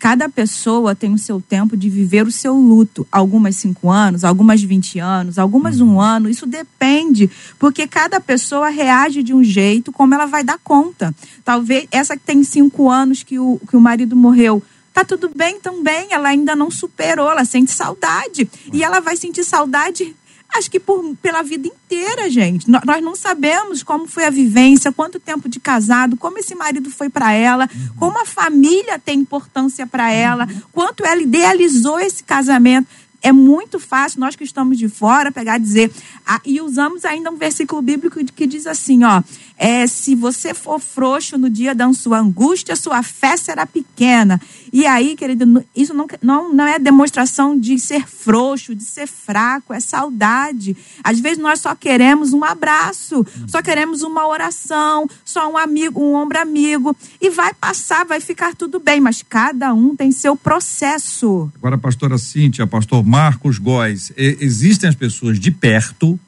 [0.00, 3.06] Cada pessoa tem o seu tempo de viver o seu luto.
[3.12, 6.30] Algumas cinco anos, algumas 20 anos, algumas um ano.
[6.30, 11.14] Isso depende, porque cada pessoa reage de um jeito como ela vai dar conta.
[11.44, 14.62] Talvez essa que tem cinco anos que o, que o marido morreu.
[14.92, 18.50] Tá tudo bem também, ela ainda não superou, ela sente saudade.
[18.72, 20.14] E ela vai sentir saudade
[20.52, 22.68] Acho que por, pela vida inteira, gente.
[22.68, 26.90] No- Nós não sabemos como foi a vivência, quanto tempo de casado, como esse marido
[26.90, 32.88] foi para ela, como a família tem importância para ela, quanto ela idealizou esse casamento.
[33.22, 35.92] É muito fácil nós que estamos de fora pegar e dizer.
[36.26, 39.22] ah, e usamos ainda um versículo bíblico que diz assim: ó,
[39.62, 44.40] É, se você for frouxo no dia da sua angústia, sua fé será pequena.
[44.72, 49.74] E aí, querido, isso não, não, não é demonstração de ser frouxo, de ser fraco,
[49.74, 50.74] é saudade.
[51.04, 56.14] Às vezes nós só queremos um abraço, só queremos uma oração, só um amigo, um
[56.14, 56.96] ombro amigo.
[57.20, 61.52] E vai passar, vai ficar tudo bem, mas cada um tem seu processo.
[61.56, 66.18] Agora, pastora Cíntia, pastor Marcos Góes, existem as pessoas de perto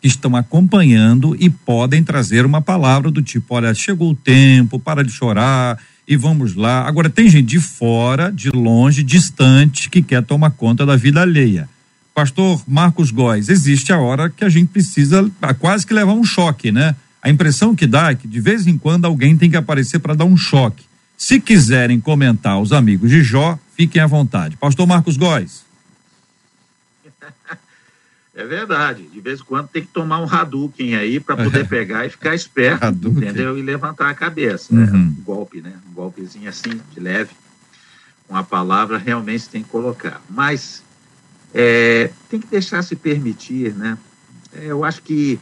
[0.00, 5.04] que estão acompanhando e podem trazer uma palavra do tipo: olha, chegou o tempo, para
[5.04, 5.78] de chorar
[6.08, 6.86] e vamos lá.
[6.88, 11.68] Agora, tem gente de fora, de longe, distante, que quer tomar conta da vida alheia.
[12.12, 16.72] Pastor Marcos Góes, existe a hora que a gente precisa quase que levar um choque,
[16.72, 16.96] né?
[17.22, 20.14] A impressão que dá é que de vez em quando alguém tem que aparecer para
[20.14, 20.84] dar um choque.
[21.16, 24.56] Se quiserem comentar os amigos de Jó, fiquem à vontade.
[24.56, 25.64] Pastor Marcos Góes.
[28.40, 29.02] É verdade.
[29.02, 31.64] De vez em quando tem que tomar um Hadouken aí para poder é.
[31.64, 33.22] pegar e ficar esperto, Hadouken.
[33.22, 33.58] entendeu?
[33.58, 34.74] E levantar a cabeça.
[34.74, 34.90] Né?
[34.90, 35.14] Uhum.
[35.18, 35.74] Um golpe, né?
[35.90, 37.32] Um golpezinho assim, de leve.
[38.26, 40.22] Uma palavra realmente tem que colocar.
[40.30, 40.82] Mas
[41.52, 43.98] é, tem que deixar se permitir, né?
[44.54, 45.38] É, eu acho que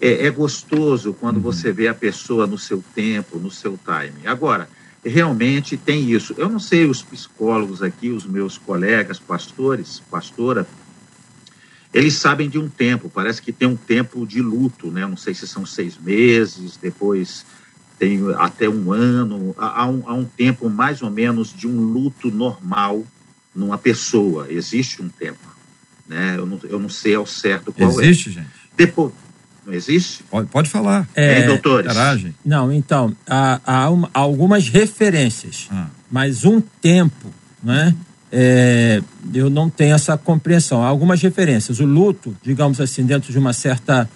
[0.00, 1.42] é, é gostoso quando uhum.
[1.42, 4.26] você vê a pessoa no seu tempo, no seu time.
[4.26, 4.68] Agora,
[5.04, 6.34] realmente tem isso.
[6.36, 10.66] Eu não sei os psicólogos aqui, os meus colegas pastores, pastora,
[11.92, 15.04] eles sabem de um tempo, parece que tem um tempo de luto, né?
[15.06, 17.44] Não sei se são seis meses, depois
[17.98, 22.30] tem até um ano, há um, há um tempo mais ou menos de um luto
[22.30, 23.04] normal
[23.54, 24.46] numa pessoa.
[24.50, 25.46] Existe um tempo,
[26.08, 26.36] né?
[26.38, 28.10] Eu não, eu não sei ao certo qual existe, é.
[28.10, 28.48] Existe, gente.
[28.76, 29.12] Depois,
[29.66, 30.22] não existe?
[30.24, 31.08] Pode, pode falar.
[31.14, 31.92] É, doutores?
[31.92, 32.34] Garagem.
[32.44, 35.88] Não, então, há, há, uma, algumas referências, ah.
[36.10, 37.94] mas um tempo, né?
[38.32, 39.02] É,
[39.34, 40.82] eu não tenho essa compreensão.
[40.82, 41.80] Há algumas referências.
[41.80, 44.08] O luto, digamos assim, dentro de uma certa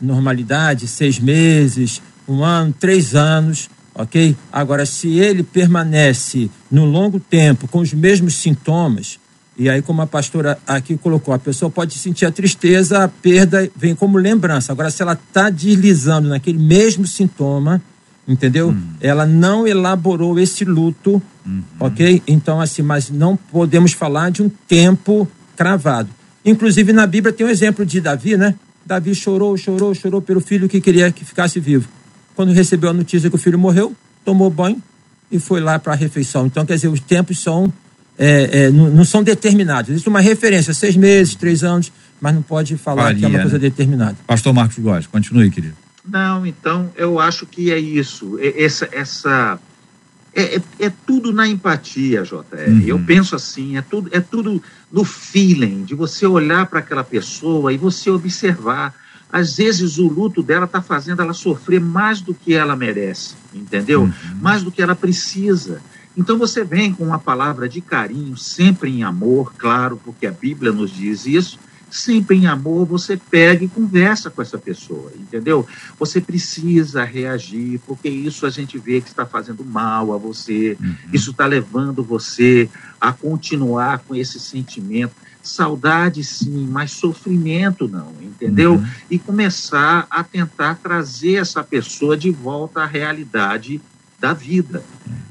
[0.00, 4.36] normalidade, seis meses, um ano, três anos, ok?
[4.52, 9.18] Agora, se ele permanece no longo tempo com os mesmos sintomas,
[9.58, 13.70] e aí, como a pastora aqui colocou, a pessoa pode sentir a tristeza, a perda
[13.74, 14.70] vem como lembrança.
[14.70, 17.80] Agora, se ela está deslizando naquele mesmo sintoma,
[18.26, 18.68] entendeu?
[18.68, 18.82] Uhum.
[19.00, 21.62] Ela não elaborou esse luto, uhum.
[21.78, 22.22] ok?
[22.26, 26.08] Então, assim, mas não podemos falar de um tempo cravado.
[26.44, 28.54] Inclusive, na Bíblia tem um exemplo de Davi, né?
[28.84, 31.88] Davi chorou, chorou, chorou pelo filho que queria que ficasse vivo.
[32.34, 34.80] Quando recebeu a notícia que o filho morreu, tomou banho
[35.30, 36.46] e foi lá para a refeição.
[36.46, 37.72] Então, quer dizer, os tempos são
[38.18, 39.90] é, é, não, não, são determinados.
[39.90, 43.40] Existe uma referência, seis meses, três anos, mas não pode falar Varia, que é uma
[43.40, 43.62] coisa né?
[43.62, 44.16] determinada.
[44.26, 45.74] Pastor Marcos Góes, continue, querido.
[46.06, 48.38] Não, então eu acho que é isso.
[48.38, 49.58] É, essa, essa
[50.36, 52.42] é, é, é tudo na empatia, JR.
[52.68, 52.82] Uhum.
[52.86, 57.72] Eu penso assim, é tudo, é tudo no feeling de você olhar para aquela pessoa
[57.72, 58.94] e você observar.
[59.32, 64.02] Às vezes o luto dela está fazendo ela sofrer mais do que ela merece, entendeu?
[64.02, 64.12] Uhum.
[64.40, 65.80] Mais do que ela precisa.
[66.16, 70.70] Então você vem com uma palavra de carinho, sempre em amor, claro, porque a Bíblia
[70.70, 71.58] nos diz isso,
[71.90, 75.66] sempre em amor, você pega e conversa com essa pessoa, entendeu?
[75.98, 80.94] Você precisa reagir, porque isso a gente vê que está fazendo mal a você, uhum.
[81.12, 82.68] isso está levando você
[83.00, 85.14] a continuar com esse sentimento.
[85.42, 88.74] Saudade sim, mas sofrimento não, entendeu?
[88.74, 88.86] Uhum.
[89.08, 93.80] E começar a tentar trazer essa pessoa de volta à realidade
[94.18, 94.82] da vida.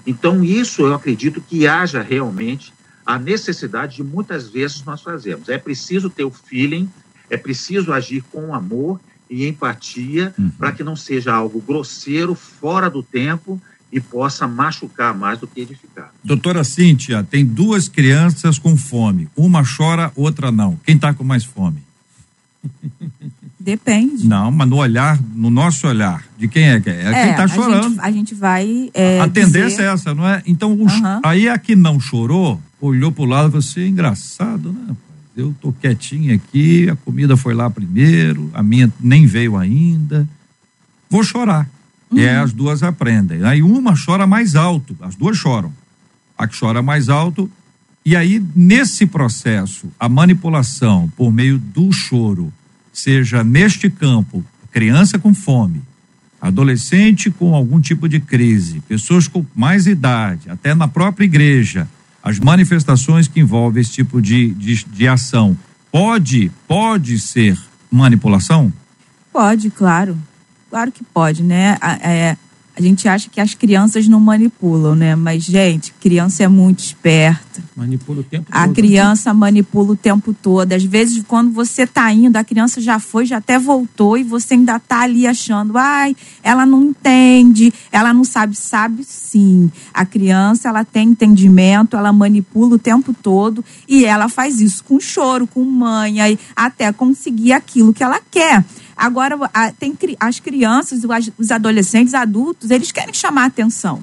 [0.08, 2.74] Então, isso eu acredito que haja realmente
[3.06, 5.48] a necessidade de muitas vezes nós fazemos.
[5.50, 6.90] É preciso ter o feeling,
[7.30, 9.00] é preciso agir com amor
[9.30, 10.50] e empatia uhum.
[10.50, 15.62] para que não seja algo grosseiro, fora do tempo e possa machucar mais do que
[15.62, 16.12] edificar.
[16.24, 19.30] Doutora Cíntia, tem duas crianças com fome.
[19.36, 20.78] Uma chora, outra não.
[20.86, 21.84] Quem está com mais fome?
[23.60, 24.28] Depende.
[24.28, 27.02] Não, mas no olhar, no nosso olhar, de quem é que é?
[27.02, 27.86] É, quem está chorando.
[27.86, 28.92] A gente, a gente vai.
[28.94, 29.84] É, a tendência dizer...
[29.84, 30.44] é essa, não é?
[30.46, 31.20] Então, uhum.
[31.24, 34.96] aí a que não chorou, olhou para o lado e falou assim: engraçado, né?
[35.36, 40.28] Eu tô quietinho aqui, a comida foi lá primeiro, a minha nem veio ainda.
[41.10, 41.70] Vou chorar.
[42.10, 42.20] Uhum.
[42.20, 43.44] E aí as duas aprendem.
[43.44, 45.74] Aí uma chora mais alto, as duas choram.
[46.38, 47.52] A que chora mais alto.
[48.06, 52.54] E aí, nesse processo, a manipulação por meio do choro,
[52.94, 55.82] seja neste campo, criança com fome,
[56.40, 61.90] adolescente com algum tipo de crise, pessoas com mais idade, até na própria igreja,
[62.26, 65.56] as manifestações que envolvem esse tipo de, de, de ação,
[65.92, 67.56] pode, pode ser
[67.92, 68.74] manipulação?
[69.32, 70.18] Pode, claro.
[70.72, 71.78] Claro que pode, né?
[72.02, 72.36] É,
[72.78, 75.16] A gente acha que as crianças não manipulam, né?
[75.16, 77.64] Mas, gente, criança é muito esperta.
[77.76, 78.76] Manipula o tempo A todo.
[78.76, 80.74] criança manipula o tempo todo.
[80.74, 84.56] Às vezes, quando você tá indo, a criança já foi, já até voltou, e você
[84.56, 88.56] ainda tá ali achando, ai, ela não entende, ela não sabe.
[88.58, 89.72] Sabe sim.
[89.94, 95.00] A criança, ela tem entendimento, ela manipula o tempo todo, e ela faz isso com
[95.00, 98.66] choro, com manha, e até conseguir aquilo que ela quer.
[98.96, 104.02] Agora, a- tem as crianças, os- os adolescentes, adultos, eles querem chamar atenção.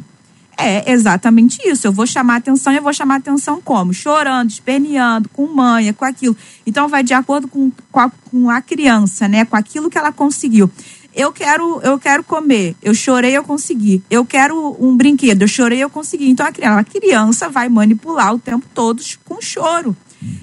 [0.57, 1.87] É exatamente isso.
[1.87, 3.93] Eu vou chamar atenção e eu vou chamar atenção como?
[3.95, 6.37] Chorando, esperneando, com manha, com aquilo.
[6.67, 9.45] Então vai de acordo com, com, a, com a criança, né?
[9.47, 10.71] Com aquilo que ela conseguiu.
[11.15, 12.77] Eu quero, eu quero comer.
[12.83, 14.03] Eu chorei, eu consegui.
[14.11, 15.43] Eu quero um brinquedo.
[15.43, 16.29] Eu chorei, eu consegui.
[16.29, 19.97] Então a criança, a criança vai manipular o tempo todo com choro.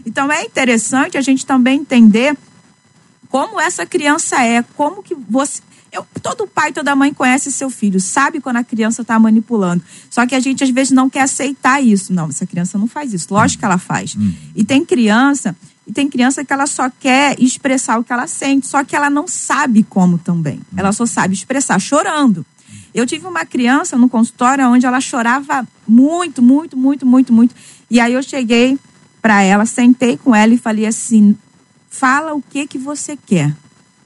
[0.06, 2.36] Então é interessante a gente também entender
[3.30, 5.62] como essa criança é, como que você.
[5.92, 9.84] Eu, todo pai, toda mãe conhece seu filho, sabe quando a criança está manipulando.
[10.10, 12.14] Só que a gente às vezes não quer aceitar isso.
[12.14, 13.34] Não, essa criança não faz isso.
[13.34, 14.16] Lógico que ela faz.
[14.56, 15.56] E tem criança,
[15.88, 19.10] e tem criança que ela só quer expressar o que ela sente, só que ela
[19.10, 20.62] não sabe como também.
[20.78, 22.46] Ela só sabe expressar chorando.
[22.94, 27.56] Eu tive uma criança no consultório onde ela chorava muito, muito, muito, muito, muito.
[27.90, 28.78] E aí eu cheguei
[29.22, 31.36] para ela, sentei com ela e falei assim:
[32.00, 33.54] fala o que que você quer.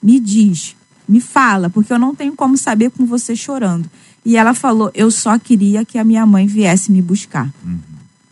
[0.02, 0.76] Me diz,
[1.08, 3.90] me fala, porque eu não tenho como saber com você chorando.
[4.26, 7.54] E ela falou: eu só queria que a minha mãe viesse me buscar.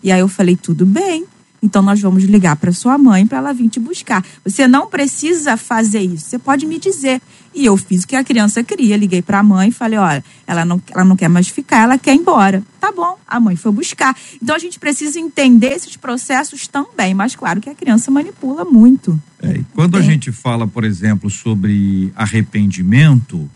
[0.02, 1.26] E aí eu falei: tudo bem.
[1.62, 4.26] Então nós vamos ligar para sua mãe para ela vir te buscar.
[4.44, 6.26] Você não precisa fazer isso.
[6.26, 7.22] Você pode me dizer.
[7.54, 8.98] E eu fiz o que a criança queria.
[8.98, 11.98] Liguei para a mãe e falei: olha, ela não, ela não quer mais ficar, ela
[11.98, 12.64] quer ir embora.
[12.80, 13.18] Tá bom.
[13.28, 14.16] A mãe foi buscar.
[14.42, 17.14] Então a gente precisa entender esses processos também.
[17.14, 19.22] Mas claro que a criança manipula muito.
[19.42, 23.50] É, e quando a gente fala, por exemplo, sobre arrependimento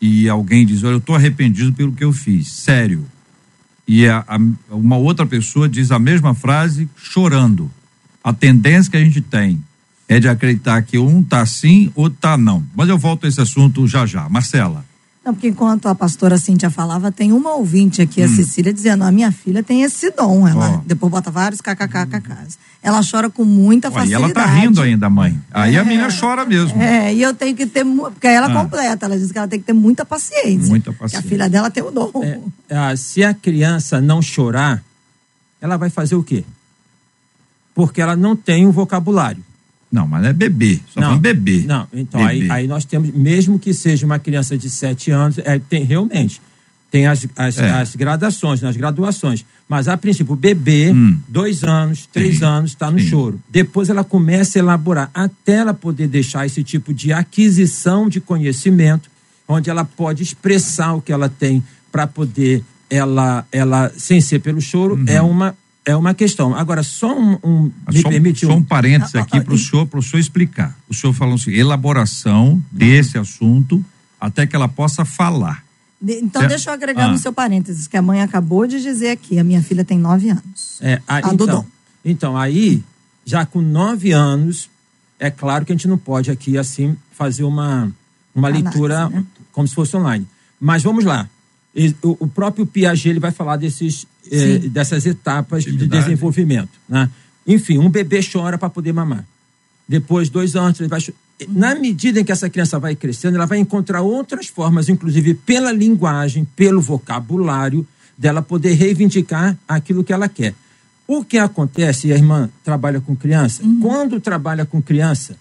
[0.00, 3.06] e alguém diz, olha, eu estou arrependido pelo que eu fiz, sério.
[3.86, 4.38] E a- a-
[4.74, 7.70] uma outra pessoa diz a mesma frase chorando.
[8.22, 9.62] A tendência que a gente tem
[10.08, 12.64] é de acreditar que um tá sim, outro tá não.
[12.74, 14.28] Mas eu volto a esse assunto já já.
[14.28, 14.84] Marcela.
[15.24, 19.10] Não, porque enquanto a pastora Cíntia falava, tem uma ouvinte aqui, a Cecília, dizendo: a
[19.10, 20.46] minha filha tem esse dom.
[20.46, 20.74] Ela Hum.
[20.76, 20.80] Ó.
[20.84, 22.22] depois bota vários kkkkk.
[22.82, 24.24] Ela chora com muita Ó, e facilidade.
[24.24, 25.40] ela tá rindo ainda, mãe.
[25.50, 26.78] Aí a menina chora mesmo.
[26.82, 27.86] É, e eu tenho que ter.
[27.86, 28.62] Porque aí ela Ah.
[28.62, 30.68] completa, ela diz que ela tem que ter muita paciência.
[30.68, 31.26] Muita Que a paciência.
[31.28, 32.10] filha dela tem o dom.
[32.68, 34.82] É, ah, se a criança não chorar,
[35.58, 36.44] ela vai fazer o quê?
[37.74, 39.42] Porque ela não tem um vocabulário.
[39.94, 40.80] Não, mas é bebê.
[40.92, 41.62] Só falando bebê.
[41.64, 42.42] Não, então Bebê.
[42.42, 46.42] aí, aí nós temos, mesmo que seja uma criança de 7 anos, é, tem realmente.
[46.90, 47.70] Tem as, as, É.
[47.70, 49.44] as gradações, nas graduações.
[49.68, 51.16] Mas, a princípio, o bebê, Hum.
[51.28, 53.06] dois anos, três Sim, anos, está no sim.
[53.06, 53.40] choro.
[53.48, 59.08] Depois ela começa a elaborar, até ela poder deixar esse tipo de aquisição de conhecimento,
[59.46, 64.60] onde ela pode expressar o que ela tem para poder, ela, ela, sem ser pelo
[64.60, 65.54] choro, é, uma,
[65.84, 66.54] é uma questão.
[66.54, 67.38] Agora, só um.
[67.44, 70.02] um Mas me só, um- permite só um- um parênteses aqui para o senhor, pro
[70.02, 70.76] senhor explicar.
[70.88, 73.84] O senhor falou assim, elaboração desse assunto
[74.20, 75.62] até que ela possa falar.
[76.00, 76.50] De- então, Certo.
[76.50, 77.12] deixa eu agregar Ah.
[77.12, 80.30] no seu parênteses, que a mãe acabou de dizer aqui: a minha filha tem nove
[80.30, 80.78] anos.
[80.80, 81.66] É, a- A do então,
[82.04, 82.82] então, aí,
[83.24, 84.68] já com nove anos,
[85.18, 87.90] é claro que a gente não pode aqui, assim, fazer uma,
[88.34, 89.24] uma Análise, leitura né?
[89.52, 90.26] como se fosse online.
[90.60, 91.28] Mas vamos lá.
[92.02, 96.70] O, próprio Piaget ele vai falar desses, eh, dessas etapas de desenvolvimento.
[96.88, 97.10] Né?
[97.46, 99.26] Enfim, um bebê chora para poder mamar.
[99.88, 101.00] Depois, dois anos, ele vai.
[101.48, 105.72] Na medida em que essa criança vai crescendo, ela vai encontrar outras formas, inclusive pela
[105.72, 110.54] linguagem, pelo vocabulário, dela poder reivindicar aquilo que ela quer.
[111.06, 115.36] O que acontece, e a irmã trabalha com criança, quando trabalha com criança,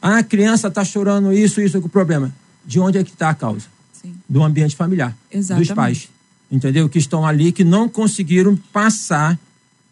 [0.00, 2.32] a criança está chorando isso, isso é o problema.
[2.64, 3.66] De onde é que está a causa?
[4.02, 4.14] Sim.
[4.28, 5.16] Do ambiente familiar.
[5.30, 5.68] Exatamente.
[5.68, 6.08] Dos pais.
[6.50, 6.88] Entendeu?
[6.88, 9.38] Que estão ali, que não conseguiram passar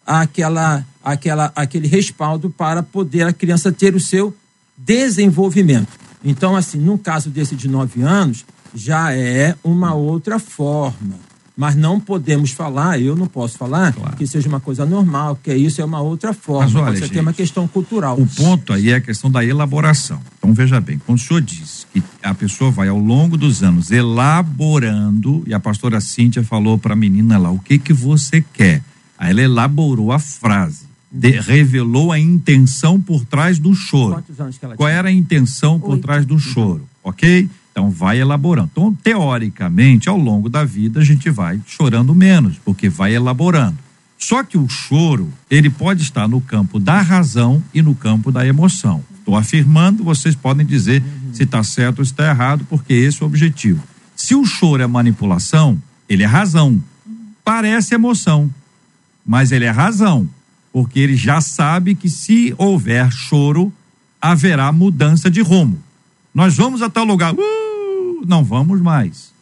[0.07, 4.37] aquela, aquela, aquele respaldo para poder a criança ter o seu
[4.77, 5.89] desenvolvimento.
[6.25, 8.45] Então, assim, no caso desse de nove anos,
[8.75, 11.15] já é uma outra forma.
[11.57, 14.17] Mas não podemos falar, eu não posso falar, Claro.
[14.17, 16.65] que seja uma coisa normal, que isso é uma outra forma.
[16.65, 18.19] Mas olha, Você gente, tem uma questão cultural.
[18.19, 20.21] O ponto aí é a questão da elaboração.
[20.39, 23.91] Então veja bem, quando o senhor diz que a pessoa vai ao longo dos anos
[23.91, 28.83] elaborando, e a pastora Cíntia falou para a menina lá, o que que você quer?
[29.19, 34.15] Aí ela elaborou a frase, de- revelou a intenção por trás do choro.
[34.15, 36.03] Quantos anos que ela Qual era a intenção por Oito.
[36.03, 37.49] trás do choro, ok?
[37.73, 38.69] Então vai elaborando.
[38.73, 43.77] Então, teoricamente, ao longo da vida, a gente vai chorando menos, porque vai elaborando.
[44.21, 48.47] Só que o choro, ele pode estar no campo da razão e no campo da
[48.47, 49.03] emoção.
[49.19, 51.03] Estou afirmando, vocês podem dizer
[51.33, 53.83] se está certo ou se está errado, porque esse é o objetivo.
[54.15, 56.81] Se o choro é manipulação, ele é razão.
[57.43, 58.53] Parece emoção,
[59.25, 60.29] mas ele é razão,
[60.71, 63.73] porque ele já sabe que se houver choro,
[64.21, 65.83] haverá mudança de rumo.
[66.35, 69.33] Nós vamos a tal lugar, uh, não vamos mais.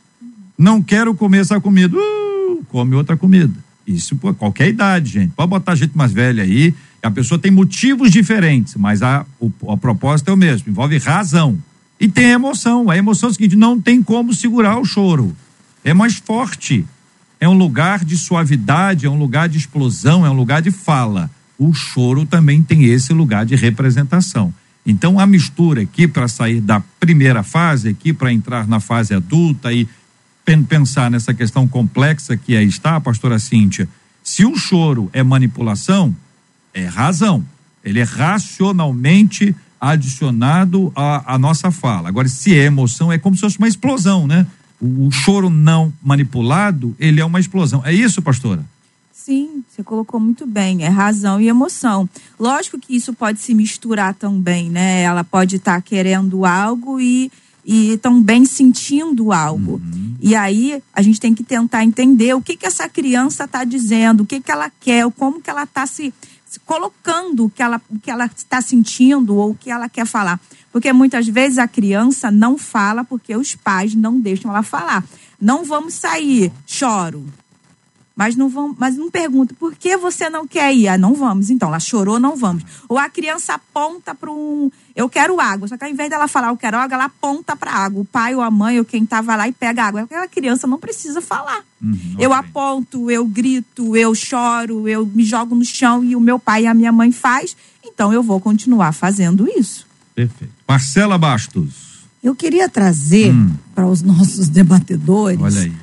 [0.57, 3.68] Não quero comer essa comida, uh, come outra comida.
[3.89, 5.33] Isso por qualquer idade, gente.
[5.35, 9.79] Pode botar gente mais velha aí, a pessoa tem motivos diferentes, mas a, o, a
[9.79, 11.59] proposta é o mesmo, envolve razão.
[11.99, 12.91] E tem emoção.
[12.91, 15.35] A emoção é o seguinte: não tem como segurar o choro.
[15.83, 16.85] É mais forte.
[17.41, 21.31] É um lugar de suavidade, é um lugar de explosão, é um lugar de fala.
[21.57, 24.53] O choro também tem esse lugar de representação.
[24.85, 29.73] Então a mistura aqui para sair da primeira fase aqui para entrar na fase adulta
[29.73, 29.87] e
[30.63, 33.89] pensar nessa questão complexa que aí está, pastora Cíntia.
[34.23, 36.15] Se o choro é manipulação,
[36.73, 37.45] é razão.
[37.85, 42.09] Ele é racionalmente adicionado à, à nossa fala.
[42.09, 44.47] Agora, se é emoção, é como se fosse uma explosão, né?
[44.81, 47.83] O, o choro não manipulado, ele é uma explosão.
[47.85, 48.65] É isso, pastora?
[49.13, 52.09] Sim, você colocou muito bem, é razão e emoção.
[52.39, 55.03] Lógico que isso pode se misturar também, né?
[55.03, 57.31] Ela pode estar tá querendo algo e,
[57.71, 59.73] e também sentindo algo.
[59.73, 60.17] Uhum.
[60.19, 64.23] E aí a gente tem que tentar entender o que, que essa criança está dizendo,
[64.23, 66.15] o que, que ela quer, como que ela está se
[66.65, 70.41] colocando o que ela o que ela está sentindo ou o que ela quer falar.
[70.73, 75.05] Porque muitas vezes a criança não fala porque os pais não deixam ela falar.
[75.39, 77.27] Não vamos sair, choro
[78.19, 80.89] mas não vão, mas não pergunta por que você não quer ir.
[80.89, 81.51] Ah, não vamos.
[81.51, 82.65] Então, ela chorou, não vamos.
[82.89, 85.69] Ou a criança aponta para um, eu quero água.
[85.69, 88.03] Só que ao invés dela falar eu quero água, ela aponta para água.
[88.03, 90.01] O pai ou a mãe ou quem estava lá e pega água.
[90.01, 91.63] Aquela criança não precisa falar.
[91.81, 96.41] Uhum, eu aponto, eu grito, eu choro, eu me jogo no chão e o meu
[96.41, 97.57] pai e a minha mãe faz.
[97.87, 99.87] Então eu vou continuar fazendo isso.
[100.13, 100.53] Perfeito.
[100.67, 101.88] Marcela Bastos.
[102.23, 103.51] Eu queria trazer hum.
[103.75, 105.39] para os nossos debatedores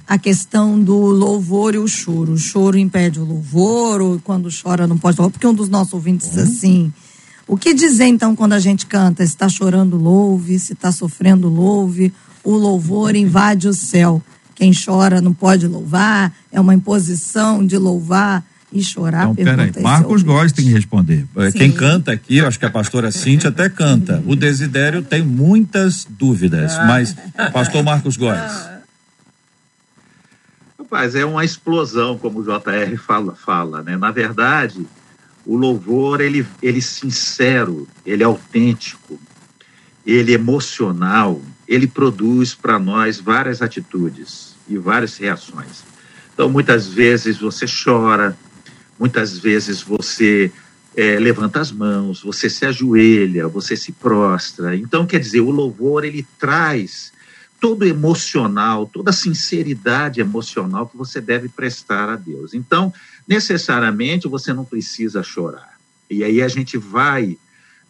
[0.08, 2.34] a questão do louvor e o choro.
[2.34, 5.94] O choro impede o louvor, ou quando chora não pode louvar, porque um dos nossos
[5.94, 6.92] ouvintes diz assim.
[7.48, 9.26] O que dizer então quando a gente canta?
[9.26, 12.12] Se está chorando, louve, se está sofrendo, louve.
[12.44, 14.22] O louvor invade o céu.
[14.54, 18.44] Quem chora não pode louvar, é uma imposição de louvar
[18.76, 19.30] e chorar.
[19.30, 21.26] Então, peraí, Marcos Góes tem que responder.
[21.38, 21.58] É, Sim.
[21.58, 24.22] Quem canta aqui, eu acho que a pastora Cintia até canta.
[24.28, 26.86] O Desidério tem muitas dúvidas, ah.
[26.86, 27.16] mas
[27.54, 28.76] pastor Marcos Góes.
[30.78, 33.98] Rapaz, é uma explosão, como o JR fala, fala, né?
[33.98, 34.86] Na verdade,
[35.46, 39.20] o louvor, ele, ele sincero, ele é autêntico,
[40.06, 45.84] ele emocional, ele produz para nós várias atitudes e várias reações.
[46.34, 48.38] Então, muitas vezes você chora,
[48.98, 50.52] Muitas vezes você
[50.96, 54.76] é, levanta as mãos, você se ajoelha, você se prostra.
[54.76, 57.12] Então, quer dizer, o louvor ele traz
[57.60, 62.54] todo emocional, toda a sinceridade emocional que você deve prestar a Deus.
[62.54, 62.93] Então,
[63.28, 65.76] necessariamente você não precisa chorar.
[66.10, 67.38] E aí a gente vai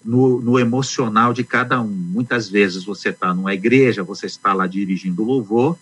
[0.03, 1.87] no, no emocional de cada um.
[1.87, 5.77] Muitas vezes você está numa igreja, você está lá dirigindo louvor,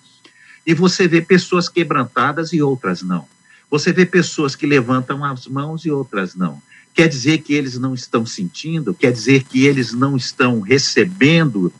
[0.66, 3.28] e você vê pessoas quebrantadas e outras não.
[3.74, 6.62] Você vê pessoas que levantam as mãos e outras não.
[6.94, 8.94] Quer dizer que eles não estão sentindo?
[8.94, 11.74] Quer dizer que eles não estão recebendo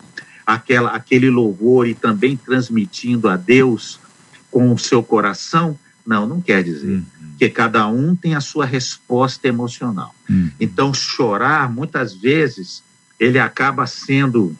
[0.44, 4.00] aquela, aquele louvor e também transmitindo a Deus
[4.50, 5.78] com o seu coração?
[6.04, 6.96] Não, não quer dizer.
[6.96, 7.06] Uhum.
[7.30, 10.16] Porque cada um tem a sua resposta emocional.
[10.28, 10.50] Uhum.
[10.60, 12.82] Então, chorar, muitas vezes,
[13.20, 14.58] ele acaba sendo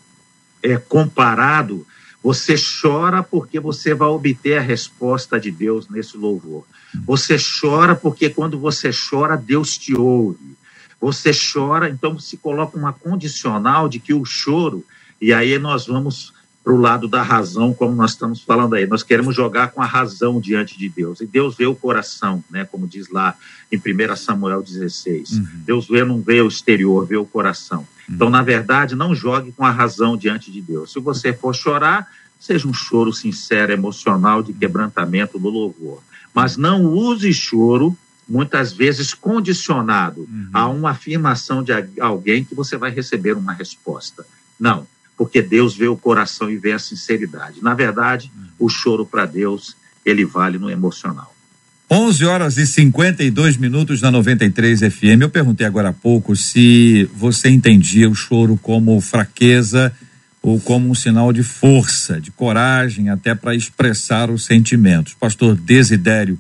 [0.62, 1.84] é, comparado.
[2.24, 6.66] Você chora porque você vai obter a resposta de Deus nesse louvor.
[7.06, 10.56] Você chora porque quando você chora, Deus te ouve.
[11.02, 14.86] Você chora, então se coloca uma condicional de que o choro,
[15.20, 18.88] e aí nós vamos para o lado da razão, como nós estamos falando aí.
[18.88, 21.20] Nós queremos jogar com a razão diante de Deus.
[21.20, 22.64] E Deus vê o coração, né?
[22.64, 23.36] como diz lá
[23.70, 25.32] em 1 Samuel 16.
[25.32, 25.48] Uhum.
[25.66, 27.86] Deus vê, não vê o exterior, vê o coração.
[28.10, 30.92] Então, na verdade, não jogue com a razão diante de Deus.
[30.92, 32.08] Se você for chorar,
[32.40, 36.02] seja um choro sincero, emocional, de quebrantamento do louvor
[36.34, 37.96] mas não use choro
[38.28, 40.50] muitas vezes condicionado uhum.
[40.54, 44.26] a uma afirmação de alguém que você vai receber uma resposta.
[44.60, 47.62] Não, porque Deus vê o coração e vê a sinceridade.
[47.62, 48.48] Na verdade, uhum.
[48.60, 51.33] o choro para Deus, ele vale no emocional.
[51.92, 55.22] 11 horas e 52 minutos na 93 FM.
[55.22, 59.94] Eu perguntei agora há pouco se você entendia o choro como fraqueza
[60.42, 65.14] ou como um sinal de força, de coragem, até para expressar os sentimentos.
[65.14, 66.40] Pastor Desidério,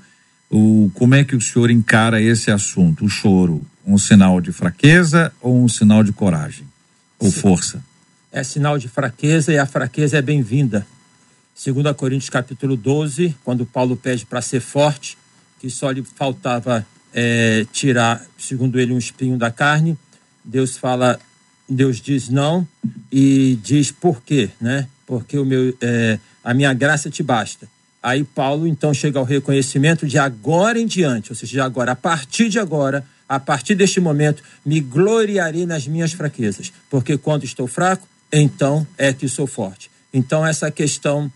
[0.50, 3.06] o, como é que o senhor encara esse assunto?
[3.06, 6.66] O choro, um sinal de fraqueza ou um sinal de coragem
[7.20, 7.39] ou Sim.
[7.41, 7.84] força?
[8.32, 10.88] É sinal de fraqueza e a fraqueza é bem-vinda.
[11.64, 15.18] 2 Coríntios capítulo 12, quando Paulo pede para ser forte,
[15.64, 19.97] que só lhe faltava é, tirar, segundo ele, um espinho da carne.
[20.43, 21.18] Deus fala,
[21.70, 22.68] Deus diz não
[23.09, 24.89] e diz por quê, né?
[25.07, 27.66] Porque o meu, é, a minha graça te basta.
[28.01, 31.95] Aí Paulo então chega ao reconhecimento de agora em diante, ou seja, de agora, a
[31.95, 37.68] partir de agora, a partir deste momento, me gloriarei nas minhas fraquezas, porque quando estou
[37.68, 39.89] fraco, então é que sou forte.
[40.14, 41.32] Então essa questão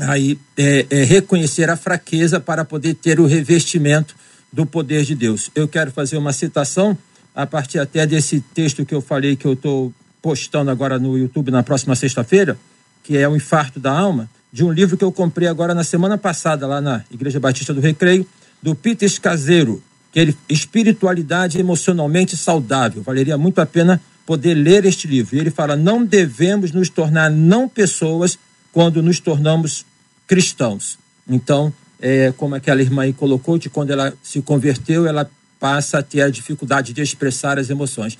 [0.00, 4.14] aí é, é reconhecer a fraqueza para poder ter o revestimento
[4.52, 5.50] do poder de Deus.
[5.54, 6.96] Eu quero fazer uma citação
[7.34, 11.50] a partir até desse texto que eu falei que eu estou postando agora no YouTube
[11.50, 12.58] na próxima sexta-feira,
[13.02, 16.18] que é o infarto da alma, de um livro que eu comprei agora na semana
[16.18, 18.26] passada lá na Igreja Batista do Recreio,
[18.62, 19.82] do Peter Escaseiro,
[20.12, 23.02] que ele espiritualidade emocionalmente saudável.
[23.02, 25.36] Valeria muito a pena poder ler este livro.
[25.36, 28.38] E ele fala: não devemos nos tornar não pessoas
[28.72, 29.86] quando nos tornamos
[30.30, 30.96] cristãos.
[31.28, 35.28] Então, é, como aquela irmã aí colocou, de quando ela se converteu, ela
[35.58, 38.16] passa a ter a dificuldade de expressar as emoções.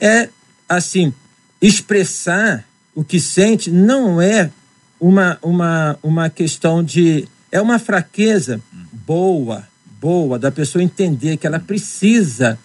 [0.00, 0.30] É
[0.66, 1.12] assim,
[1.60, 4.50] expressar o que sente não é
[4.98, 7.28] uma, uma, uma questão de.
[7.52, 8.58] É uma fraqueza
[8.90, 9.68] boa,
[10.00, 12.58] boa, da pessoa entender que ela precisa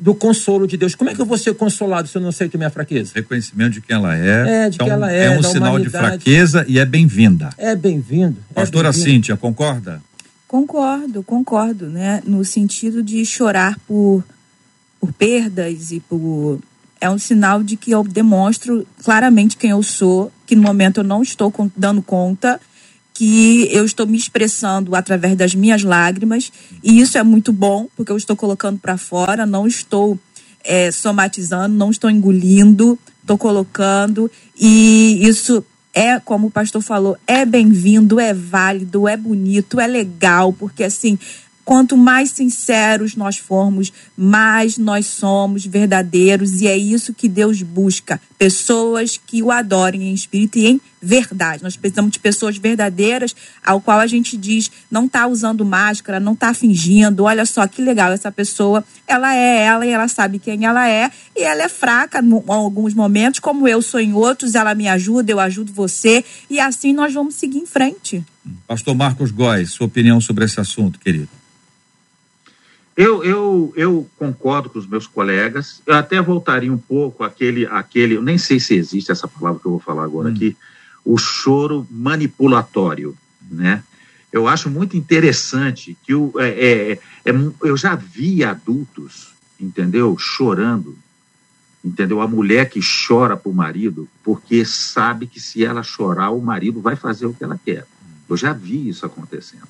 [0.00, 0.94] do consolo de Deus.
[0.94, 3.12] Como é que eu vou ser consolado se eu não aceito minha fraqueza?
[3.14, 4.64] Reconhecimento de quem ela é.
[4.66, 5.26] É, de então, quem ela é.
[5.26, 5.84] É um sinal humanidade.
[5.84, 7.50] de fraqueza e é bem-vinda.
[7.58, 8.36] É bem-vindo.
[8.50, 10.02] É Pastora bem Cíntia, concorda?
[10.46, 12.22] Concordo, concordo, né?
[12.24, 14.24] No sentido de chorar por,
[15.00, 16.60] por perdas e por.
[17.00, 21.04] É um sinal de que eu demonstro claramente quem eu sou, que no momento eu
[21.04, 22.60] não estou dando conta
[23.18, 26.52] que eu estou me expressando através das minhas lágrimas
[26.84, 30.16] e isso é muito bom porque eu estou colocando para fora, não estou
[30.62, 37.44] é, somatizando, não estou engolindo, estou colocando e isso é, como o pastor falou, é
[37.44, 41.18] bem-vindo, é válido, é bonito, é legal, porque assim,
[41.68, 48.18] Quanto mais sinceros nós formos, mais nós somos verdadeiros, e é isso que Deus busca:
[48.38, 51.62] pessoas que o adorem em espírito e em verdade.
[51.62, 56.32] Nós precisamos de pessoas verdadeiras, ao qual a gente diz, não está usando máscara, não
[56.32, 57.24] está fingindo.
[57.24, 61.10] Olha só que legal, essa pessoa, ela é ela e ela sabe quem ela é,
[61.36, 65.32] e ela é fraca em alguns momentos, como eu sou em outros, ela me ajuda,
[65.32, 68.24] eu ajudo você, e assim nós vamos seguir em frente.
[68.66, 71.37] Pastor Marcos Góes, sua opinião sobre esse assunto, querido.
[72.98, 75.80] Eu, eu, eu concordo com os meus colegas.
[75.86, 79.66] Eu até voltaria um pouco àquele, àquele, eu nem sei se existe essa palavra que
[79.66, 80.32] eu vou falar agora hum.
[80.32, 80.56] aqui,
[81.04, 83.16] o choro manipulatório,
[83.48, 83.84] né?
[84.32, 86.92] Eu acho muito interessante que o, é, é,
[87.24, 87.32] é,
[87.62, 89.28] eu já vi adultos,
[89.60, 90.98] entendeu, chorando,
[91.84, 92.20] entendeu?
[92.20, 96.80] A mulher que chora para o marido porque sabe que se ela chorar o marido
[96.80, 97.86] vai fazer o que ela quer.
[98.28, 99.68] Eu já vi isso acontecendo.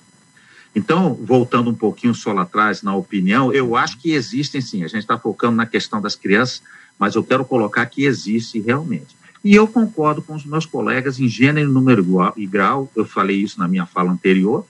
[0.75, 4.85] Então, voltando um pouquinho só lá atrás na opinião, eu acho que existem sim.
[4.85, 6.63] A gente está focando na questão das crianças,
[6.99, 9.17] mas eu quero colocar que existe realmente.
[9.43, 12.05] E eu concordo com os meus colegas em gênero, número
[12.37, 14.67] e grau, eu falei isso na minha fala anterior.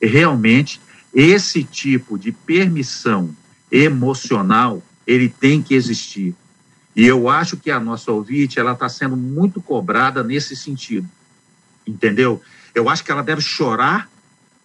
[0.00, 0.80] Realmente,
[1.14, 3.34] esse tipo de permissão
[3.70, 6.34] emocional, ele tem que existir.
[6.94, 11.08] E eu acho que a nossa ouvinte, ela está sendo muito cobrada nesse sentido.
[11.86, 12.42] Entendeu?
[12.74, 14.10] Eu acho que ela deve chorar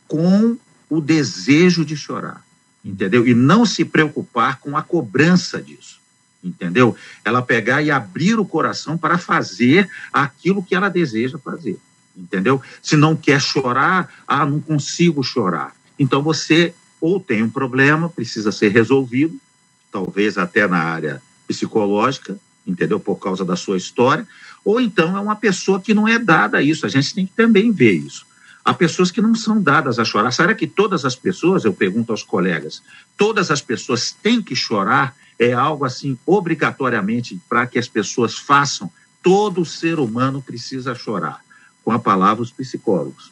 [0.07, 0.57] com
[0.93, 2.45] o desejo de chorar,
[2.85, 3.27] entendeu?
[3.27, 5.99] E não se preocupar com a cobrança disso,
[6.43, 6.95] entendeu?
[7.25, 11.79] Ela pegar e abrir o coração para fazer aquilo que ela deseja fazer,
[12.15, 12.61] entendeu?
[12.79, 15.75] Se não quer chorar, ah, não consigo chorar.
[15.97, 19.35] Então você ou tem um problema, precisa ser resolvido,
[19.91, 22.37] talvez até na área psicológica,
[22.67, 22.99] entendeu?
[22.99, 24.27] Por causa da sua história,
[24.63, 26.85] ou então é uma pessoa que não é dada a isso.
[26.85, 28.27] A gente tem que também ver isso.
[28.65, 30.31] Há pessoas que não são dadas a chorar.
[30.31, 32.81] Será que todas as pessoas, eu pergunto aos colegas,
[33.17, 35.15] todas as pessoas têm que chorar?
[35.37, 38.89] É algo assim, obrigatoriamente, para que as pessoas façam?
[39.21, 41.41] Todo ser humano precisa chorar.
[41.83, 43.31] Com a palavra, os psicólogos.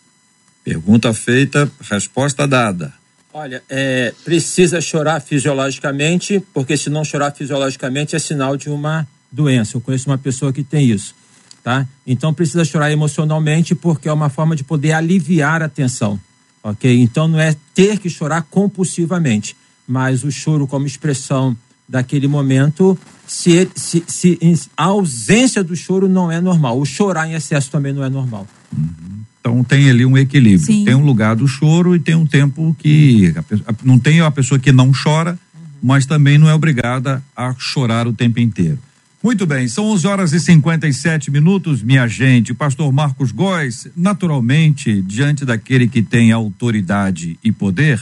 [0.63, 2.93] Pergunta feita, resposta dada.
[3.33, 9.77] Olha, é, precisa chorar fisiologicamente, porque se não chorar fisiologicamente é sinal de uma doença.
[9.77, 11.15] Eu conheço uma pessoa que tem isso
[11.63, 11.87] tá?
[12.05, 16.19] Então precisa chorar emocionalmente porque é uma forma de poder aliviar a tensão,
[16.63, 16.99] ok?
[16.99, 19.55] Então não é ter que chorar compulsivamente,
[19.87, 21.55] mas o choro como expressão
[21.87, 22.97] daquele momento,
[23.27, 24.39] se, se, se
[24.77, 28.47] a ausência do choro não é normal, o chorar em excesso também não é normal.
[28.75, 29.21] Uhum.
[29.39, 30.85] Então tem ali um equilíbrio, Sim.
[30.85, 33.33] tem um lugar do choro e tem um tempo que
[33.65, 35.61] a, não tem a pessoa que não chora, uhum.
[35.83, 38.79] mas também não é obrigada a chorar o tempo inteiro.
[39.23, 42.55] Muito bem, são 11 horas e 57 minutos, minha gente.
[42.55, 48.01] Pastor Marcos Góes, naturalmente, diante daquele que tem autoridade e poder,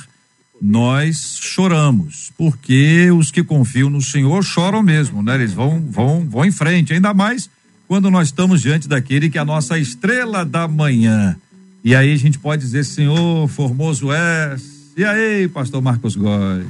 [0.61, 5.35] nós choramos, porque os que confiam no Senhor choram mesmo, né?
[5.35, 7.49] Eles vão, vão, vão em frente, ainda mais
[7.85, 11.35] quando nós estamos diante daquele que é a nossa estrela da manhã.
[11.83, 14.93] E aí a gente pode dizer, Senhor, formoso és.
[14.95, 16.67] E aí, pastor Marcos Góes?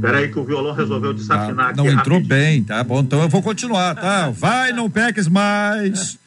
[0.00, 1.78] Peraí que o violão resolveu desafinar aqui.
[1.78, 2.28] não entrou rapidinho.
[2.28, 3.00] bem, tá bom?
[3.00, 4.28] Então eu vou continuar, tá?
[4.28, 6.18] Vai, não peques mais.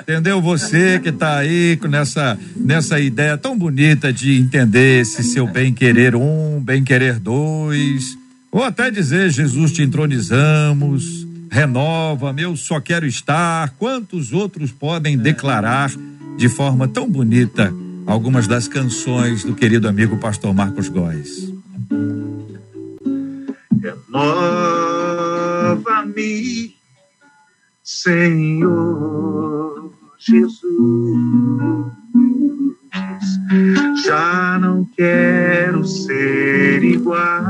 [0.00, 0.40] Entendeu?
[0.40, 5.72] Você que tá aí com nessa, nessa ideia tão bonita de entender esse seu bem
[5.72, 8.18] querer um, bem querer dois,
[8.50, 13.70] ou até dizer Jesus te entronizamos, renova, eu só quero estar.
[13.78, 15.90] Quantos outros podem declarar
[16.36, 17.72] de forma tão bonita
[18.06, 21.50] algumas das canções do querido amigo pastor Marcos Góes?
[24.12, 25.86] Renova-me,
[27.84, 28.72] Senhor
[30.18, 30.70] Jesus.
[34.04, 37.44] Já não quero ser igual.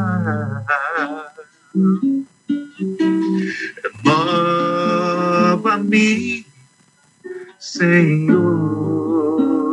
[5.65, 6.45] Renova-me,
[7.59, 9.01] Senhor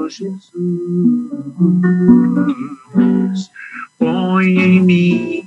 [0.09, 0.47] Jesus.
[3.99, 5.46] Põe em mim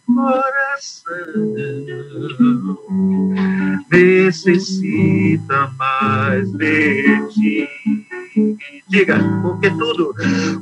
[0.15, 1.15] coração
[3.91, 7.67] necessita mais de ti.
[8.87, 10.15] Diga, porque tudo,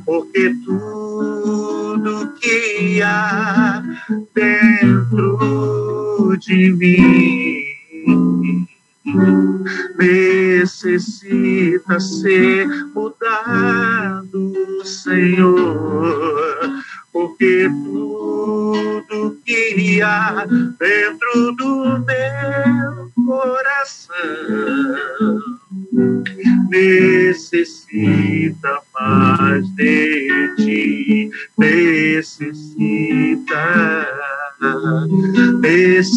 [0.06, 3.84] porque tudo que há
[4.34, 5.38] dentro
[6.40, 7.70] de mim
[10.60, 12.68] necessita ser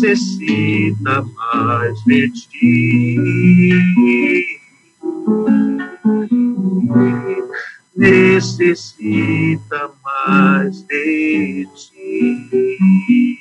[0.02, 3.16] necessita mais de ti.
[7.96, 13.38] Necessita mais de ti.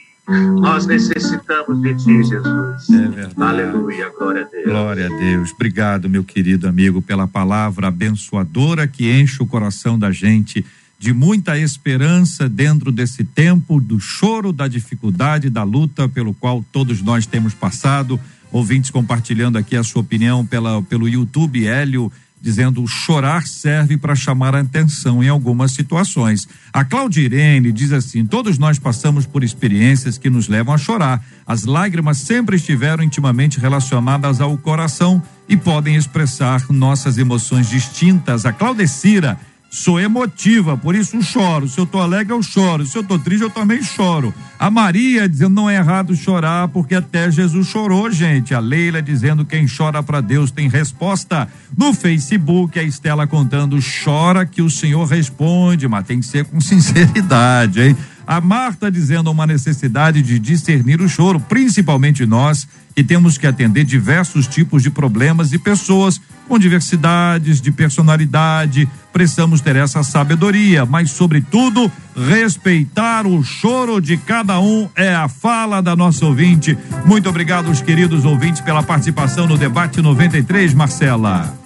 [0.59, 2.89] Nós necessitamos de ti, Jesus.
[2.89, 3.33] É verdade.
[3.37, 4.65] Aleluia, glória a Deus.
[4.65, 5.51] Glória a Deus.
[5.51, 10.63] Obrigado, meu querido amigo, pela palavra abençoadora que enche o coração da gente
[11.01, 17.01] de muita esperança dentro desse tempo do choro, da dificuldade, da luta pelo qual todos
[17.01, 18.19] nós temos passado.
[18.51, 24.55] Ouvintes compartilhando aqui a sua opinião pela, pelo YouTube, Hélio dizendo chorar serve para chamar
[24.55, 26.47] a atenção em algumas situações.
[26.71, 31.23] A Claudirene diz assim: todos nós passamos por experiências que nos levam a chorar.
[31.47, 38.45] As lágrimas sempre estiveram intimamente relacionadas ao coração e podem expressar nossas emoções distintas.
[38.45, 39.39] A Claudecira
[39.73, 41.65] Sou emotiva, por isso choro.
[41.65, 42.85] Se eu tô alegre, eu choro.
[42.85, 44.33] Se eu tô triste, eu também choro.
[44.59, 48.53] A Maria dizendo não é errado chorar, porque até Jesus chorou, gente.
[48.53, 51.47] A Leila dizendo quem chora para Deus tem resposta.
[51.75, 56.59] No Facebook, a Estela contando chora que o Senhor responde, mas tem que ser com
[56.61, 57.97] sinceridade, hein?
[58.27, 63.83] A Marta dizendo uma necessidade de discernir o choro, principalmente nós que temos que atender
[63.83, 68.87] diversos tipos de problemas e pessoas com diversidades de personalidade.
[69.13, 75.81] Precisamos ter essa sabedoria, mas, sobretudo, respeitar o choro de cada um é a fala
[75.81, 76.77] da nossa ouvinte.
[77.05, 81.57] Muito obrigado, os queridos ouvintes, pela participação no debate 93, Marcela.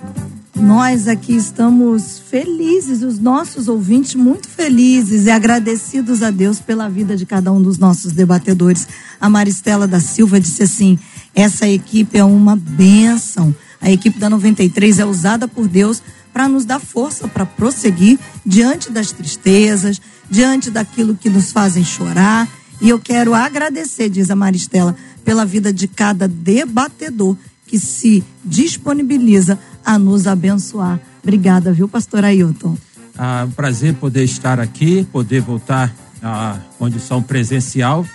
[0.55, 7.17] Nós aqui estamos felizes, os nossos ouvintes muito felizes e agradecidos a Deus pela vida
[7.17, 8.87] de cada um dos nossos debatedores.
[9.19, 10.97] A Maristela da Silva disse assim:
[11.35, 13.53] essa equipe é uma bênção.
[13.81, 16.01] A equipe da 93 é usada por Deus
[16.33, 22.47] para nos dar força para prosseguir diante das tristezas, diante daquilo que nos fazem chorar.
[22.81, 29.59] E eu quero agradecer, diz a Maristela, pela vida de cada debatedor que se disponibiliza
[29.83, 30.99] a nos abençoar.
[31.21, 32.77] Obrigada, viu, pastor Ailton?
[33.17, 38.05] Ah, um prazer poder estar aqui, poder voltar à condição presencial.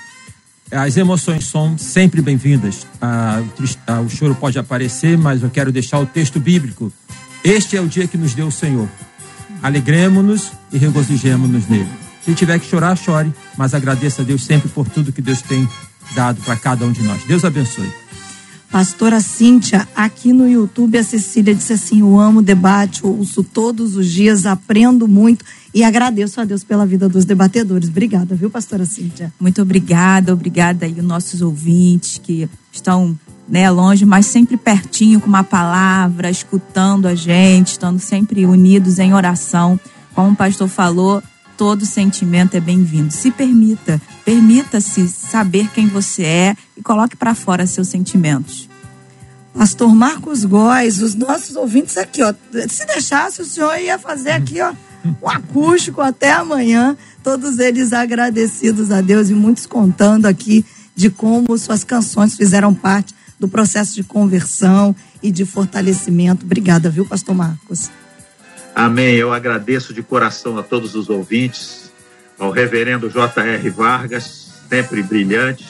[0.70, 2.86] As emoções são sempre bem-vindas.
[3.00, 3.42] Ah,
[3.86, 6.92] ah, o choro pode aparecer, mas eu quero deixar o texto bíblico.
[7.42, 8.88] Este é o dia que nos deu o Senhor.
[9.62, 11.88] Alegremos-nos e regozijemos-nos nele.
[12.24, 15.68] Se tiver que chorar, chore, mas agradeça a Deus sempre por tudo que Deus tem
[16.14, 17.24] dado para cada um de nós.
[17.24, 17.90] Deus abençoe.
[18.70, 23.96] Pastora Cíntia, aqui no YouTube a Cecília disse assim: Eu amo o debate, ouço todos
[23.96, 27.88] os dias, aprendo muito e agradeço a Deus pela vida dos debatedores.
[27.88, 29.32] Obrigada, viu, Pastora Cíntia?
[29.38, 33.18] Muito obrigada, obrigada aí os nossos ouvintes que estão
[33.48, 39.14] né, longe, mas sempre pertinho com uma palavra, escutando a gente, estando sempre unidos em
[39.14, 39.78] oração.
[40.14, 41.22] Como o pastor falou,
[41.56, 43.12] todo sentimento é bem-vindo.
[43.12, 48.68] Se permita, permita-se saber quem você é e coloque para fora seus sentimentos.
[49.52, 52.32] Pastor Marcos Góes, os nossos ouvintes aqui, ó.
[52.68, 54.72] Se deixasse, o senhor ia fazer aqui, ó,
[55.22, 56.96] um acústico até amanhã.
[57.22, 63.14] Todos eles agradecidos a Deus e muitos contando aqui de como suas canções fizeram parte
[63.38, 66.44] do processo de conversão e de fortalecimento.
[66.44, 67.90] Obrigada, viu, Pastor Marcos?
[68.74, 69.14] Amém.
[69.14, 71.90] Eu agradeço de coração a todos os ouvintes,
[72.38, 73.70] ao reverendo J.R.
[73.70, 75.66] Vargas, sempre brilhante,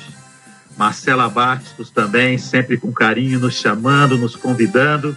[0.77, 5.17] Marcela Bastos também, sempre com carinho, nos chamando, nos convidando.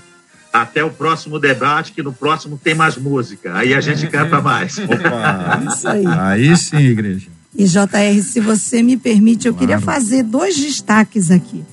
[0.53, 3.55] Até o próximo debate, que no próximo tem mais música.
[3.57, 4.77] Aí a gente canta mais.
[4.85, 5.63] Opa!
[5.73, 6.05] Isso aí.
[6.05, 7.27] Aí sim, igreja.
[7.57, 9.99] E JR, se você me permite, eu queria Claro.
[9.99, 11.63] fazer dois destaques aqui.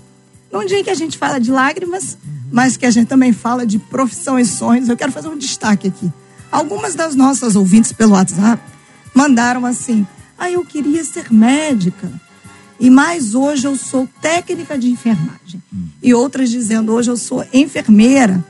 [0.50, 2.16] Num dia em que a gente fala de lágrimas,
[2.50, 5.88] mas que a gente também fala de profissão e sonhos, eu quero fazer um destaque
[5.88, 6.10] aqui.
[6.50, 8.62] Algumas das nossas ouvintes pelo WhatsApp
[9.14, 10.06] mandaram assim:
[10.38, 12.10] ah, eu queria ser médica.
[12.78, 15.62] E mais hoje eu sou técnica de enfermagem.
[16.02, 18.42] E outras dizendo, hoje eu sou enfermeira.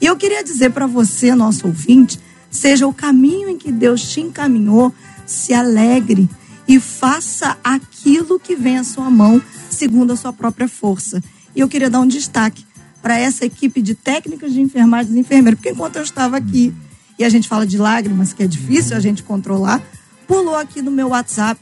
[0.00, 2.18] E eu queria dizer para você, nosso ouvinte,
[2.50, 4.94] seja o caminho em que Deus te encaminhou,
[5.26, 6.28] se alegre
[6.66, 11.22] e faça aquilo que vem à sua mão, segundo a sua própria força.
[11.54, 12.66] E eu queria dar um destaque
[13.02, 16.74] para essa equipe de técnicas de enfermagem e enfermeiros, porque enquanto eu estava aqui
[17.18, 19.82] e a gente fala de lágrimas, que é difícil a gente controlar,
[20.26, 21.60] pulou aqui no meu WhatsApp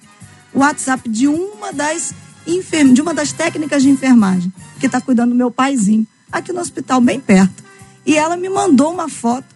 [0.53, 2.14] o WhatsApp de uma das
[2.47, 2.93] enferm...
[2.93, 7.01] de uma das técnicas de enfermagem que está cuidando do meu paizinho aqui no hospital
[7.01, 7.62] bem perto.
[8.07, 9.46] E ela me mandou uma foto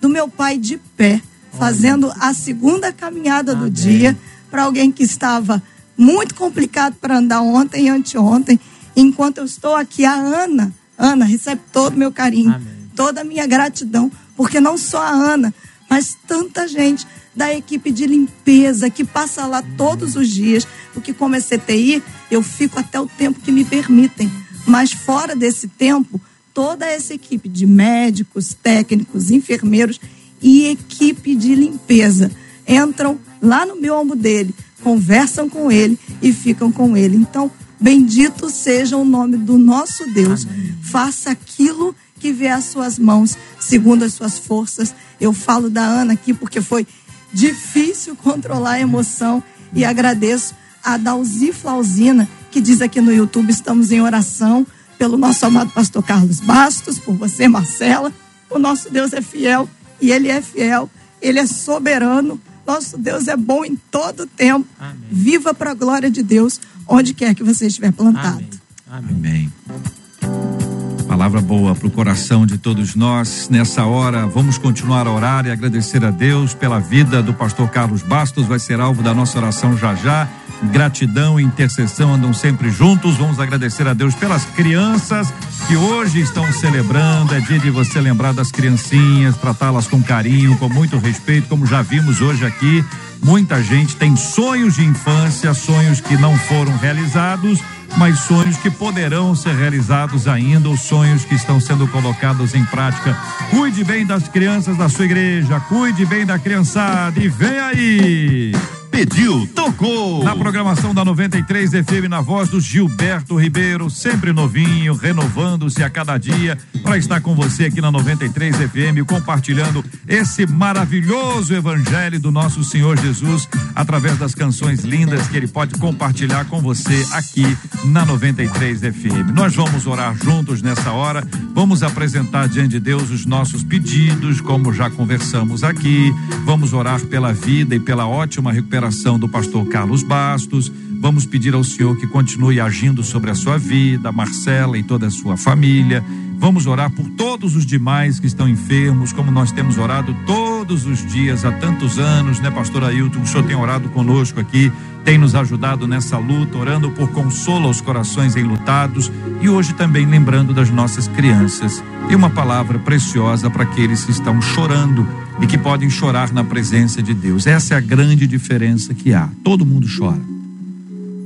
[0.00, 1.22] do meu pai de pé
[1.58, 4.16] fazendo a segunda caminhada do dia
[4.50, 5.62] para alguém que estava
[5.96, 8.58] muito complicado para andar ontem e anteontem.
[8.96, 12.90] Enquanto eu estou aqui, a Ana, Ana recebe todo o meu carinho, Amém.
[12.96, 15.54] toda a minha gratidão, porque não só a Ana,
[15.88, 21.36] mas tanta gente da equipe de limpeza que passa lá todos os dias, porque como
[21.36, 24.30] é CTI, eu fico até o tempo que me permitem.
[24.66, 26.20] Mas fora desse tempo,
[26.52, 30.00] toda essa equipe de médicos, técnicos, enfermeiros
[30.42, 32.30] e equipe de limpeza
[32.66, 37.16] entram lá no meu ombro dele, conversam com ele e ficam com ele.
[37.16, 40.46] Então, bendito seja o nome do nosso Deus.
[40.82, 44.94] Faça aquilo que vê às suas mãos, segundo as suas forças.
[45.20, 46.86] Eu falo da Ana aqui porque foi
[47.32, 49.42] difícil controlar a emoção
[49.74, 54.66] e agradeço a Dalzi Flausina, que diz aqui no YouTube: estamos em oração
[55.00, 58.12] pelo nosso amado pastor Carlos Bastos, por você, Marcela.
[58.50, 59.66] O nosso Deus é fiel
[59.98, 60.90] e ele é fiel,
[61.22, 62.38] ele é soberano.
[62.66, 64.68] Nosso Deus é bom em todo tempo.
[64.78, 64.98] Amém.
[65.10, 68.44] Viva para a glória de Deus, onde quer que você estiver plantado.
[68.86, 69.10] Amém.
[69.16, 69.52] Amém.
[69.62, 70.70] Amém.
[71.08, 73.48] Palavra boa para o coração de todos nós.
[73.48, 78.02] Nessa hora, vamos continuar a orar e agradecer a Deus pela vida do pastor Carlos
[78.02, 78.46] Bastos.
[78.46, 80.28] Vai ser alvo da nossa oração já já.
[80.64, 83.16] Gratidão e intercessão andam sempre juntos.
[83.16, 85.32] Vamos agradecer a Deus pelas crianças
[85.66, 87.34] que hoje estão celebrando.
[87.34, 91.80] É dia de você lembrar das criancinhas, tratá-las com carinho, com muito respeito, como já
[91.82, 92.84] vimos hoje aqui.
[93.22, 97.60] Muita gente tem sonhos de infância, sonhos que não foram realizados
[97.96, 103.16] mas sonhos que poderão ser realizados ainda, os sonhos que estão sendo colocados em prática.
[103.50, 108.79] Cuide bem das crianças da sua igreja, cuide bem da criançada e vem aí!
[108.90, 110.24] Pediu, tocou.
[110.24, 116.18] Na programação da 93 FM, na voz do Gilberto Ribeiro, sempre novinho, renovando-se a cada
[116.18, 122.64] dia, para estar com você aqui na 93 FM, compartilhando esse maravilhoso evangelho do nosso
[122.64, 128.80] Senhor Jesus, através das canções lindas que ele pode compartilhar com você aqui na 93
[128.80, 129.32] FM.
[129.34, 134.72] Nós vamos orar juntos nessa hora, vamos apresentar diante de Deus os nossos pedidos, como
[134.72, 136.12] já conversamos aqui,
[136.44, 138.79] vamos orar pela vida e pela ótima recuperação
[139.18, 140.72] do pastor Carlos Bastos.
[141.00, 145.10] Vamos pedir ao Senhor que continue agindo sobre a sua vida, Marcela e toda a
[145.10, 146.02] sua família.
[146.40, 151.04] Vamos orar por todos os demais que estão enfermos, como nós temos orado todos os
[151.04, 153.20] dias há tantos anos, né, pastor Ailton?
[153.20, 154.72] O senhor tem orado conosco aqui,
[155.04, 159.12] tem nos ajudado nessa luta, orando por consolo aos corações enlutados
[159.42, 161.84] e hoje também lembrando das nossas crianças.
[162.08, 165.06] E uma palavra preciosa para aqueles que estão chorando
[165.42, 167.46] e que podem chorar na presença de Deus.
[167.46, 169.28] Essa é a grande diferença que há.
[169.44, 170.22] Todo mundo chora.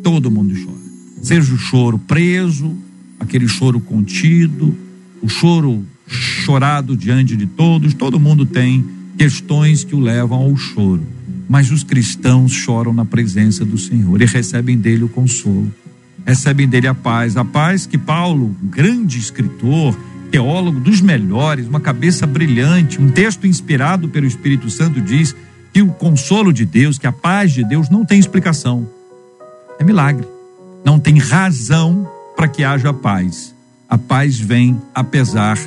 [0.03, 0.77] Todo mundo chora.
[1.23, 2.77] Seja o choro preso,
[3.21, 4.77] aquele choro contido,
[5.25, 8.85] o choro chorado diante de todos, todo mundo tem
[9.17, 11.03] questões que o levam ao choro.
[11.49, 15.73] Mas os cristãos choram na presença do Senhor e recebem dele o consolo,
[16.27, 17.39] recebem dele a paz.
[17.39, 19.99] A paz que Paulo, grande escritor,
[20.31, 25.35] teólogo dos melhores, uma cabeça brilhante, um texto inspirado pelo Espírito Santo diz
[25.73, 28.87] que o consolo de Deus, que a paz de Deus não tem explicação.
[29.79, 30.27] É milagre.
[30.85, 32.07] Não tem razão
[32.37, 33.54] para que haja paz.
[33.89, 35.59] A paz vem apesar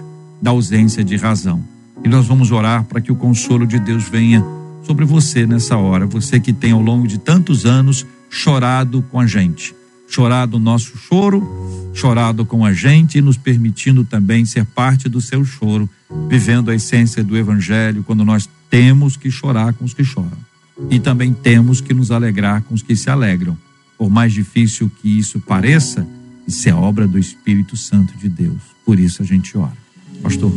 [0.41, 1.63] da ausência de razão.
[2.03, 4.43] E nós vamos orar para que o consolo de Deus venha
[4.83, 9.27] sobre você nessa hora, você que tem ao longo de tantos anos chorado com a
[9.27, 9.75] gente,
[10.07, 15.19] chorado o nosso choro, chorado com a gente e nos permitindo também ser parte do
[15.19, 15.89] seu choro,
[16.29, 20.47] vivendo a essência do evangelho, quando nós temos que chorar com os que choram
[20.89, 23.57] e também temos que nos alegrar com os que se alegram.
[23.97, 26.07] Por mais difícil que isso pareça,
[26.47, 28.61] isso é obra do Espírito Santo de Deus.
[28.85, 29.75] Por isso a gente ora.
[30.23, 30.51] Pastor.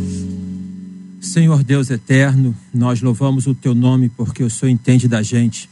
[1.19, 5.69] Senhor Deus eterno, nós louvamos o teu nome porque o Senhor entende da gente.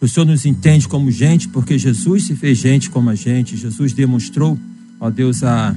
[0.00, 3.56] O Senhor nos entende como gente porque Jesus se fez gente como a gente.
[3.56, 4.58] Jesus demonstrou,
[5.00, 5.74] ó Deus, a,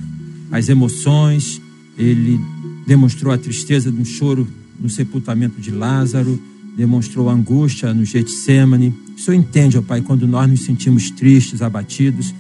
[0.52, 1.62] as emoções,
[1.98, 2.40] ele
[2.86, 4.48] demonstrou a tristeza do choro
[4.80, 6.41] no sepultamento de Lázaro,
[6.76, 8.94] demonstrou a angústia no Getsemane.
[9.16, 12.34] O Senhor entende, ó Pai, quando nós nos sentimos tristes, abatidos.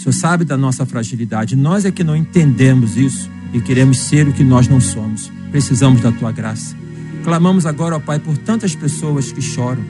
[0.00, 1.54] O Senhor sabe da nossa fragilidade.
[1.54, 5.30] Nós é que não entendemos isso e queremos ser o que nós não somos.
[5.50, 6.74] Precisamos da tua graça.
[7.22, 9.84] Clamamos agora, ó Pai, por tantas pessoas que choram,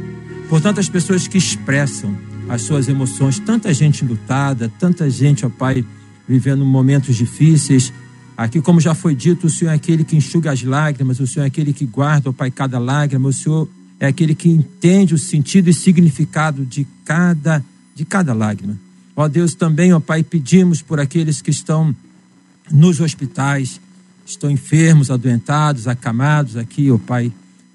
[0.48, 2.12] por tantas pessoas que expressam
[2.48, 5.84] as suas emoções, tanta gente lutada, tanta gente, ó Pai,
[6.26, 7.92] vivendo momentos difíceis.
[8.36, 11.44] Aqui, como já foi dito, o Senhor é aquele que enxuga as lágrimas, o Senhor
[11.44, 13.68] é aquele que guarda, ó Pai, cada lágrima, o Senhor
[14.00, 17.64] é aquele que entende o sentido e significado de cada,
[17.94, 18.89] de cada lágrima.
[19.20, 21.94] Ó Deus, também, ó Pai, pedimos por aqueles que estão
[22.70, 23.78] nos hospitais,
[24.24, 27.30] estão enfermos, adoentados, acamados aqui, ó Pai.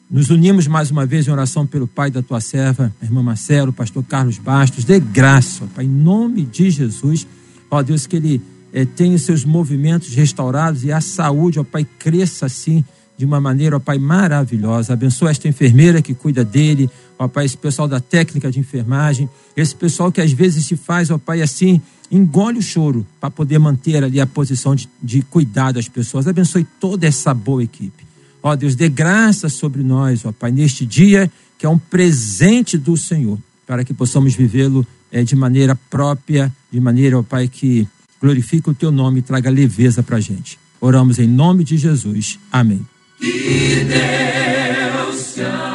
[0.10, 4.04] Nos unimos mais uma vez em oração pelo Pai da tua serva, irmã Marcelo, pastor
[4.06, 4.86] Carlos Bastos.
[4.86, 7.28] Dê graça, ó Pai, em nome de Jesus.
[7.70, 8.42] Ó Deus, que ele
[8.74, 12.84] eh, tenha seus movimentos restaurados e a saúde, ó Pai, cresça assim
[13.16, 14.94] de uma maneira, ó Pai, maravilhosa.
[14.94, 19.76] Abençoa esta enfermeira que cuida dele, ó Pai, esse pessoal da técnica de enfermagem, esse
[19.76, 21.82] pessoal que às vezes se faz, ó Pai, assim,
[22.12, 26.28] engole o choro para poder manter ali a posição de, de cuidar das pessoas.
[26.28, 28.06] Abençoe toda essa boa equipe.
[28.42, 32.98] Ó Deus, dê graça sobre nós, ó Pai, neste dia que é um presente do
[32.98, 37.88] Senhor, para que possamos vivê-lo é, de maneira própria, de maneira, ó Pai, que
[38.22, 40.60] glorifique o teu nome e traga leveza para a gente.
[40.80, 42.38] Oramos em nome de Jesus.
[42.52, 42.86] Amém.
[43.20, 45.75] Que Deus te